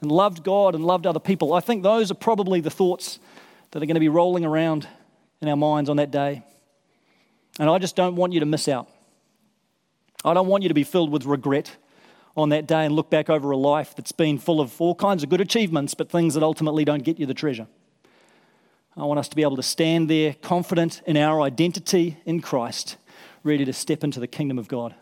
and 0.00 0.12
loved 0.12 0.44
God 0.44 0.76
and 0.76 0.84
loved 0.84 1.06
other 1.06 1.18
people. 1.18 1.52
I 1.52 1.60
think 1.60 1.82
those 1.82 2.10
are 2.12 2.14
probably 2.14 2.60
the 2.60 2.70
thoughts 2.70 3.18
that 3.72 3.82
are 3.82 3.86
going 3.86 3.94
to 3.94 4.00
be 4.00 4.08
rolling 4.08 4.44
around 4.44 4.86
in 5.40 5.48
our 5.48 5.56
minds 5.56 5.90
on 5.90 5.96
that 5.96 6.12
day. 6.12 6.44
And 7.58 7.68
I 7.68 7.78
just 7.78 7.96
don't 7.96 8.14
want 8.14 8.32
you 8.32 8.40
to 8.40 8.46
miss 8.46 8.68
out. 8.68 8.88
I 10.26 10.34
don't 10.34 10.48
want 10.48 10.64
you 10.64 10.68
to 10.68 10.74
be 10.74 10.82
filled 10.82 11.10
with 11.10 11.24
regret 11.24 11.76
on 12.36 12.48
that 12.48 12.66
day 12.66 12.84
and 12.84 12.94
look 12.94 13.08
back 13.10 13.30
over 13.30 13.52
a 13.52 13.56
life 13.56 13.94
that's 13.94 14.10
been 14.10 14.38
full 14.38 14.60
of 14.60 14.80
all 14.80 14.96
kinds 14.96 15.22
of 15.22 15.28
good 15.28 15.40
achievements, 15.40 15.94
but 15.94 16.10
things 16.10 16.34
that 16.34 16.42
ultimately 16.42 16.84
don't 16.84 17.04
get 17.04 17.20
you 17.20 17.26
the 17.26 17.32
treasure. 17.32 17.68
I 18.96 19.04
want 19.04 19.20
us 19.20 19.28
to 19.28 19.36
be 19.36 19.42
able 19.42 19.54
to 19.54 19.62
stand 19.62 20.10
there 20.10 20.34
confident 20.34 21.00
in 21.06 21.16
our 21.16 21.40
identity 21.42 22.16
in 22.26 22.40
Christ, 22.40 22.96
ready 23.44 23.64
to 23.64 23.72
step 23.72 24.02
into 24.02 24.18
the 24.18 24.26
kingdom 24.26 24.58
of 24.58 24.66
God. 24.66 24.96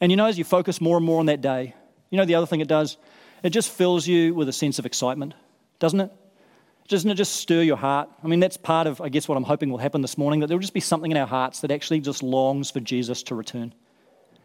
And 0.00 0.10
you 0.10 0.16
know, 0.16 0.26
as 0.26 0.38
you 0.38 0.44
focus 0.44 0.80
more 0.80 0.96
and 0.96 1.04
more 1.04 1.20
on 1.20 1.26
that 1.26 1.42
day, 1.42 1.74
you 2.08 2.16
know 2.16 2.24
the 2.24 2.36
other 2.36 2.46
thing 2.46 2.60
it 2.60 2.68
does? 2.68 2.96
It 3.42 3.50
just 3.50 3.70
fills 3.70 4.06
you 4.06 4.34
with 4.34 4.48
a 4.48 4.52
sense 4.52 4.78
of 4.78 4.86
excitement, 4.86 5.34
doesn't 5.78 6.00
it? 6.00 6.10
Doesn't 6.88 7.10
it 7.10 7.14
just 7.14 7.36
stir 7.36 7.62
your 7.62 7.76
heart? 7.76 8.08
I 8.22 8.26
mean, 8.28 8.40
that's 8.40 8.56
part 8.56 8.86
of, 8.86 9.00
I 9.00 9.08
guess, 9.08 9.28
what 9.28 9.36
I'm 9.36 9.44
hoping 9.44 9.70
will 9.70 9.78
happen 9.78 10.02
this 10.02 10.16
morning, 10.16 10.40
that 10.40 10.46
there 10.46 10.56
will 10.56 10.62
just 10.62 10.74
be 10.74 10.80
something 10.80 11.10
in 11.10 11.16
our 11.16 11.26
hearts 11.26 11.60
that 11.60 11.70
actually 11.70 12.00
just 12.00 12.22
longs 12.22 12.70
for 12.70 12.80
Jesus 12.80 13.22
to 13.24 13.34
return. 13.34 13.74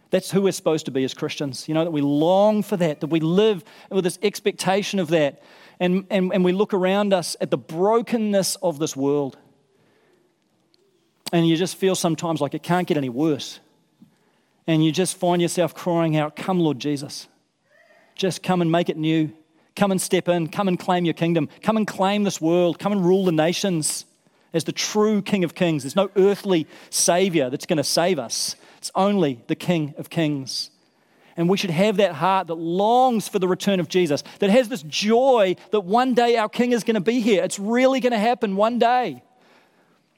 That's 0.09 0.29
who 0.29 0.41
we're 0.41 0.51
supposed 0.51 0.85
to 0.85 0.91
be 0.91 1.03
as 1.03 1.13
Christians. 1.13 1.67
You 1.67 1.73
know, 1.73 1.83
that 1.83 1.91
we 1.91 2.01
long 2.01 2.63
for 2.63 2.77
that, 2.77 2.99
that 2.99 3.07
we 3.07 3.19
live 3.19 3.63
with 3.89 4.03
this 4.03 4.19
expectation 4.21 4.99
of 4.99 5.07
that. 5.09 5.41
And, 5.79 6.05
and, 6.09 6.33
and 6.33 6.43
we 6.43 6.51
look 6.51 6.73
around 6.73 7.13
us 7.13 7.35
at 7.41 7.49
the 7.49 7.57
brokenness 7.57 8.55
of 8.57 8.77
this 8.77 8.95
world. 8.95 9.37
And 11.31 11.47
you 11.47 11.55
just 11.55 11.77
feel 11.77 11.95
sometimes 11.95 12.41
like 12.41 12.53
it 12.53 12.61
can't 12.61 12.87
get 12.87 12.97
any 12.97 13.09
worse. 13.09 13.59
And 14.67 14.83
you 14.83 14.91
just 14.91 15.17
find 15.17 15.41
yourself 15.41 15.73
crying 15.73 16.17
out, 16.17 16.35
Come, 16.35 16.59
Lord 16.59 16.79
Jesus. 16.79 17.27
Just 18.15 18.43
come 18.43 18.61
and 18.61 18.71
make 18.71 18.89
it 18.89 18.97
new. 18.97 19.31
Come 19.75 19.91
and 19.91 20.01
step 20.01 20.27
in. 20.27 20.47
Come 20.47 20.67
and 20.67 20.77
claim 20.77 21.05
your 21.05 21.13
kingdom. 21.13 21.49
Come 21.61 21.77
and 21.77 21.87
claim 21.87 22.23
this 22.23 22.41
world. 22.41 22.79
Come 22.79 22.91
and 22.91 23.05
rule 23.05 23.25
the 23.25 23.31
nations 23.31 24.05
as 24.53 24.65
the 24.65 24.71
true 24.71 25.21
King 25.21 25.43
of 25.43 25.55
Kings. 25.55 25.83
There's 25.83 25.95
no 25.95 26.09
earthly 26.15 26.67
Savior 26.89 27.49
that's 27.49 27.65
going 27.65 27.77
to 27.77 27.83
save 27.83 28.19
us. 28.19 28.55
It's 28.77 28.91
only 28.95 29.41
the 29.47 29.55
King 29.55 29.93
of 29.97 30.09
Kings. 30.09 30.71
And 31.37 31.47
we 31.47 31.57
should 31.57 31.69
have 31.69 31.97
that 31.97 32.13
heart 32.13 32.47
that 32.47 32.55
longs 32.55 33.27
for 33.27 33.39
the 33.39 33.47
return 33.47 33.79
of 33.79 33.87
Jesus, 33.87 34.23
that 34.39 34.49
has 34.49 34.67
this 34.67 34.83
joy 34.83 35.55
that 35.71 35.81
one 35.81 36.13
day 36.13 36.35
our 36.35 36.49
King 36.49 36.73
is 36.73 36.83
going 36.83 36.95
to 36.95 37.01
be 37.01 37.21
here. 37.21 37.43
It's 37.43 37.57
really 37.57 38.01
going 38.01 38.11
to 38.11 38.19
happen 38.19 38.55
one 38.57 38.79
day. 38.79 39.23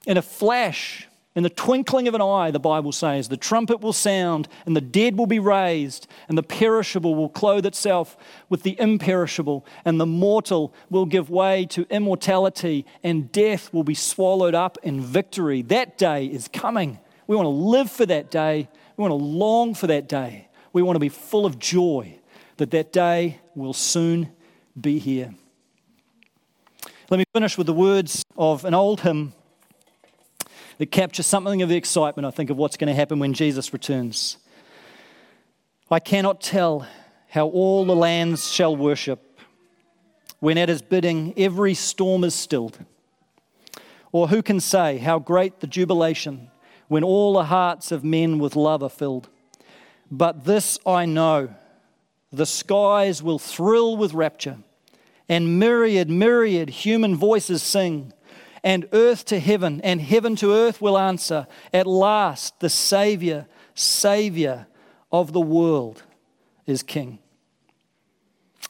In 0.07 0.17
a 0.17 0.21
flash, 0.21 1.07
in 1.35 1.43
the 1.43 1.49
twinkling 1.49 2.07
of 2.07 2.13
an 2.13 2.21
eye, 2.21 2.51
the 2.51 2.59
Bible 2.59 2.91
says, 2.91 3.27
the 3.27 3.37
trumpet 3.37 3.81
will 3.81 3.93
sound, 3.93 4.47
and 4.65 4.75
the 4.75 4.81
dead 4.81 5.17
will 5.17 5.25
be 5.25 5.39
raised, 5.39 6.07
and 6.27 6.37
the 6.37 6.43
perishable 6.43 7.15
will 7.15 7.29
clothe 7.29 7.65
itself 7.65 8.15
with 8.49 8.61
the 8.61 8.79
imperishable, 8.79 9.65
and 9.83 9.99
the 9.99 10.05
mortal 10.05 10.73
will 10.91 11.07
give 11.07 11.31
way 11.31 11.65
to 11.65 11.87
immortality, 11.89 12.85
and 13.03 13.31
death 13.31 13.73
will 13.73 13.83
be 13.83 13.95
swallowed 13.95 14.53
up 14.53 14.77
in 14.83 15.01
victory. 15.01 15.63
That 15.63 15.97
day 15.97 16.27
is 16.27 16.47
coming. 16.47 16.99
We 17.25 17.35
want 17.35 17.47
to 17.47 17.49
live 17.49 17.89
for 17.89 18.05
that 18.05 18.29
day. 18.29 18.69
We 18.95 19.01
want 19.01 19.11
to 19.11 19.25
long 19.25 19.73
for 19.73 19.87
that 19.87 20.07
day. 20.07 20.49
We 20.71 20.83
want 20.83 20.95
to 20.95 20.99
be 20.99 21.09
full 21.09 21.47
of 21.47 21.57
joy 21.57 22.19
that 22.57 22.69
that 22.71 22.93
day 22.93 23.39
will 23.55 23.73
soon 23.73 24.31
be 24.79 24.99
here. 24.99 25.33
Let 27.09 27.17
me 27.17 27.25
finish 27.33 27.57
with 27.57 27.67
the 27.67 27.73
words 27.73 28.23
of 28.37 28.65
an 28.65 28.73
old 28.73 29.01
hymn 29.01 29.33
that 30.77 30.91
captures 30.91 31.25
something 31.25 31.61
of 31.61 31.69
the 31.69 31.75
excitement, 31.75 32.25
I 32.25 32.31
think, 32.31 32.49
of 32.49 32.57
what's 32.57 32.77
going 32.77 32.87
to 32.87 32.93
happen 32.93 33.19
when 33.19 33.33
Jesus 33.33 33.73
returns. 33.73 34.37
I 35.89 35.99
cannot 35.99 36.41
tell 36.41 36.87
how 37.29 37.47
all 37.47 37.85
the 37.85 37.95
lands 37.95 38.51
shall 38.51 38.75
worship 38.75 39.39
when 40.39 40.57
at 40.57 40.69
his 40.69 40.81
bidding 40.81 41.33
every 41.37 41.73
storm 41.73 42.23
is 42.23 42.35
stilled. 42.35 42.79
Or 44.11 44.27
who 44.27 44.43
can 44.43 44.59
say 44.59 44.97
how 44.97 45.19
great 45.19 45.59
the 45.59 45.67
jubilation 45.67 46.49
when 46.87 47.03
all 47.03 47.33
the 47.33 47.45
hearts 47.45 47.91
of 47.91 48.03
men 48.03 48.39
with 48.39 48.55
love 48.55 48.83
are 48.83 48.89
filled. 48.89 49.29
But 50.11 50.45
this 50.45 50.77
I 50.85 51.05
know 51.05 51.55
the 52.31 52.45
skies 52.45 53.23
will 53.23 53.39
thrill 53.39 53.95
with 53.95 54.13
rapture, 54.13 54.57
and 55.29 55.59
myriad, 55.59 56.09
myriad 56.09 56.69
human 56.69 57.15
voices 57.15 57.63
sing, 57.63 58.11
and 58.63 58.87
earth 58.93 59.25
to 59.25 59.39
heaven, 59.39 59.81
and 59.81 59.99
heaven 60.01 60.35
to 60.37 60.53
earth 60.53 60.81
will 60.81 60.97
answer. 60.97 61.47
At 61.73 61.85
last, 61.85 62.59
the 62.59 62.69
Savior, 62.69 63.47
Savior 63.75 64.67
of 65.11 65.33
the 65.33 65.41
world 65.41 66.03
is 66.65 66.81
King. 66.83 67.19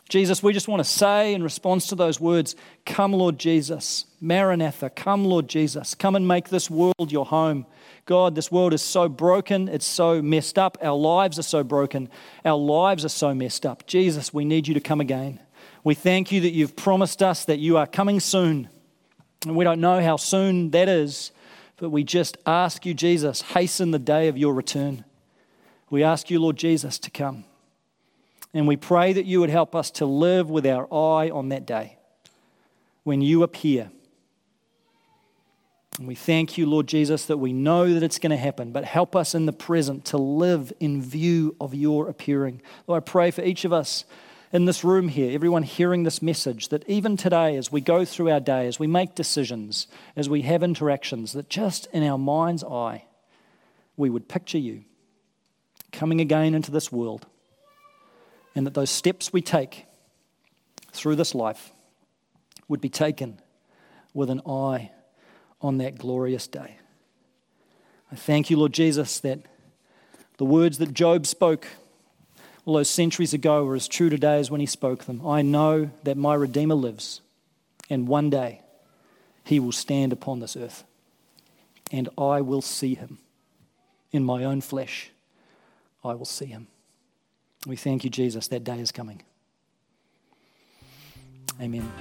Jesus, 0.10 0.44
we 0.44 0.54
just 0.54 0.68
want 0.68 0.80
to 0.80 0.84
say 0.84 1.34
in 1.34 1.42
response 1.42 1.88
to 1.88 1.96
those 1.96 2.20
words, 2.20 2.56
Come, 2.86 3.14
Lord 3.14 3.40
Jesus. 3.40 4.06
Maranatha, 4.22 4.90
come, 4.90 5.26
Lord 5.26 5.48
Jesus. 5.48 5.96
Come 5.96 6.16
and 6.16 6.28
make 6.28 6.50
this 6.50 6.70
world 6.70 7.12
your 7.12 7.26
home. 7.26 7.66
God, 8.06 8.36
this 8.36 8.52
world 8.52 8.74
is 8.74 8.82
so 8.82 9.10
broken. 9.10 9.68
It's 9.68 9.88
so 9.88 10.22
messed 10.22 10.60
up. 10.60 10.78
Our 10.82 10.96
lives 10.96 11.40
are 11.40 11.44
so 11.44 11.64
broken. 11.64 12.10
Our 12.46 12.58
lives 12.58 13.06
are 13.06 13.10
so 13.10 13.34
messed 13.34 13.66
up. 13.66 13.88
Jesus, 13.88 14.34
we 14.34 14.46
need 14.46 14.68
you 14.68 14.74
to 14.74 14.80
come 14.80 15.02
again. 15.02 15.40
We 15.84 15.96
thank 15.96 16.32
you 16.32 16.42
that 16.42 16.52
you've 16.52 16.76
promised 16.76 17.24
us 17.24 17.46
that 17.46 17.60
you 17.60 17.78
are 17.78 17.88
coming 17.88 18.20
soon. 18.20 18.70
And 19.46 19.56
we 19.56 19.64
don't 19.64 19.82
know 19.82 20.02
how 20.02 20.16
soon 20.16 20.72
that 20.72 20.88
is, 20.88 21.32
but 21.78 21.90
we 21.90 22.04
just 22.04 22.38
ask 22.46 22.86
you, 22.86 22.94
Jesus, 22.94 23.42
hasten 23.42 23.92
the 23.92 24.00
day 24.00 24.28
of 24.28 24.38
your 24.38 24.54
return. 24.54 25.04
We 25.90 26.04
ask 26.04 26.30
you, 26.30 26.40
Lord 26.40 26.58
Jesus, 26.58 26.98
to 27.00 27.12
come. 27.12 27.46
And 28.54 28.68
we 28.68 28.78
pray 28.78 29.14
that 29.14 29.26
you 29.26 29.40
would 29.40 29.50
help 29.50 29.76
us 29.76 29.92
to 29.92 30.06
live 30.06 30.50
with 30.50 30.66
our 30.66 30.86
eye 30.94 31.30
on 31.30 31.50
that 31.50 31.66
day 31.66 31.98
when 33.04 33.22
you 33.22 33.44
appear. 33.44 33.90
And 36.00 36.08
we 36.08 36.16
thank 36.16 36.58
you, 36.58 36.66
Lord 36.66 36.88
Jesus, 36.88 37.26
that 37.26 37.38
we 37.38 37.54
know 37.54 37.94
that 37.94 38.02
it's 38.02 38.18
going 38.18 38.32
to 38.32 38.38
happen, 38.38 38.72
but 38.72 38.86
help 38.86 39.16
us 39.16 39.36
in 39.36 39.46
the 39.46 39.54
present 39.54 40.06
to 40.06 40.18
live 40.18 40.74
in 40.80 41.02
view 41.02 41.56
of 41.62 41.76
your 41.76 42.10
appearing. 42.10 42.62
Lord, 42.88 43.04
I 43.04 43.06
pray 43.06 43.32
for 43.32 43.44
each 43.44 43.66
of 43.66 43.74
us 43.74 44.06
in 44.54 44.66
this 44.66 44.84
room 44.84 45.08
here, 45.10 45.34
everyone 45.34 45.64
hearing 45.64 46.04
this 46.04 46.22
message, 46.22 46.70
that 46.70 46.88
even 46.88 47.18
today, 47.18 47.58
as 47.58 47.72
we 47.72 47.82
go 47.82 48.06
through 48.06 48.30
our 48.30 48.40
day, 48.40 48.68
as 48.68 48.80
we 48.80 48.86
make 48.86 49.16
decisions, 49.16 49.88
as 50.16 50.30
we 50.30 50.44
have 50.44 50.62
interactions, 50.62 51.34
that 51.34 51.50
just 51.50 51.88
in 51.88 52.04
our 52.04 52.20
mind's 52.20 52.64
eye, 52.64 53.04
we 53.98 54.12
would 54.12 54.30
picture 54.30 54.60
you 54.60 54.84
coming 55.92 56.22
again 56.22 56.54
into 56.54 56.70
this 56.70 56.92
world 56.92 57.26
and 58.56 58.68
that 58.68 58.76
those 58.76 58.92
steps 58.92 59.34
we 59.34 59.42
take 59.42 59.88
through 60.92 61.16
this 61.16 61.34
life 61.34 61.72
would 62.68 62.80
be 62.80 62.90
taken 62.90 63.40
with 64.14 64.30
an 64.30 64.42
eye 64.48 64.92
on 65.62 65.80
that 65.80 65.98
glorious 65.98 66.46
day. 66.46 66.78
I 68.12 68.16
thank 68.16 68.52
you, 68.52 68.58
Lord 68.58 68.74
Jesus, 68.74 69.20
that 69.22 69.40
the 70.38 70.46
words 70.46 70.78
that 70.78 70.94
Job 70.94 71.26
spoke 71.26 71.68
all 72.66 72.76
those 72.76 72.90
centuries 72.90 73.34
ago 73.34 73.68
are 73.68 73.76
as 73.76 73.88
true 73.88 74.10
today 74.10 74.40
as 74.40 74.50
when 74.50 74.62
he 74.62 74.66
spoke 74.66 75.04
them. 75.06 75.26
I 75.26 75.42
know 75.42 75.92
that 76.04 76.18
my 76.18 76.34
Redeemer 76.34 76.76
lives, 76.76 77.22
and 77.90 78.08
one 78.08 78.30
day 78.30 78.62
he 79.44 79.60
will 79.60 79.72
stand 79.72 80.14
upon 80.14 80.40
this 80.40 80.56
earth, 80.56 80.84
and 81.92 82.08
I 82.18 82.42
will 82.42 82.62
see 82.62 82.96
him 82.96 83.18
in 84.12 84.24
my 84.24 84.44
own 84.44 84.62
flesh. 84.62 85.12
I 86.04 86.14
will 86.14 86.26
see 86.26 86.46
him. 86.46 86.68
We 87.66 87.76
thank 87.76 88.04
you, 88.04 88.10
Jesus, 88.10 88.48
that 88.50 88.64
day 88.64 88.80
is 88.80 88.92
coming. 88.92 89.22
Amen. 91.62 91.92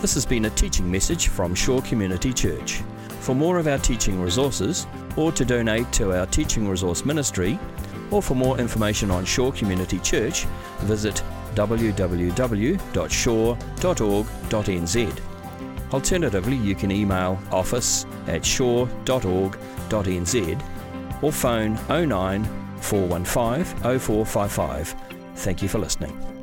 This 0.00 0.14
has 0.14 0.26
been 0.26 0.44
a 0.44 0.50
teaching 0.50 0.90
message 0.90 1.28
from 1.28 1.54
Shore 1.54 1.82
Community 1.82 2.32
Church. 2.32 2.80
For 3.20 3.34
more 3.34 3.58
of 3.58 3.66
our 3.66 3.78
teaching 3.78 4.20
resources, 4.20 4.86
or 5.16 5.32
to 5.32 5.44
donate 5.44 5.90
to 5.94 6.12
our 6.12 6.26
teaching 6.26 6.68
resource 6.68 7.04
ministry, 7.04 7.58
or 8.10 8.22
for 8.22 8.34
more 8.34 8.58
information 8.58 9.10
on 9.10 9.24
Shore 9.24 9.52
Community 9.52 9.98
Church, 10.00 10.44
visit 10.80 11.22
www.shore.org.nz. 11.54 12.32
Alternatively, 15.92 16.56
you 16.56 16.74
can 16.74 16.90
email 16.90 17.38
office 17.52 18.06
at 18.26 18.44
shore.org.nz 18.44 18.82
or 21.22 21.32
phone 21.32 21.78
09 21.88 22.44
415 22.80 23.98
0455. 23.98 24.94
Thank 25.36 25.62
you 25.62 25.68
for 25.68 25.78
listening. 25.78 26.35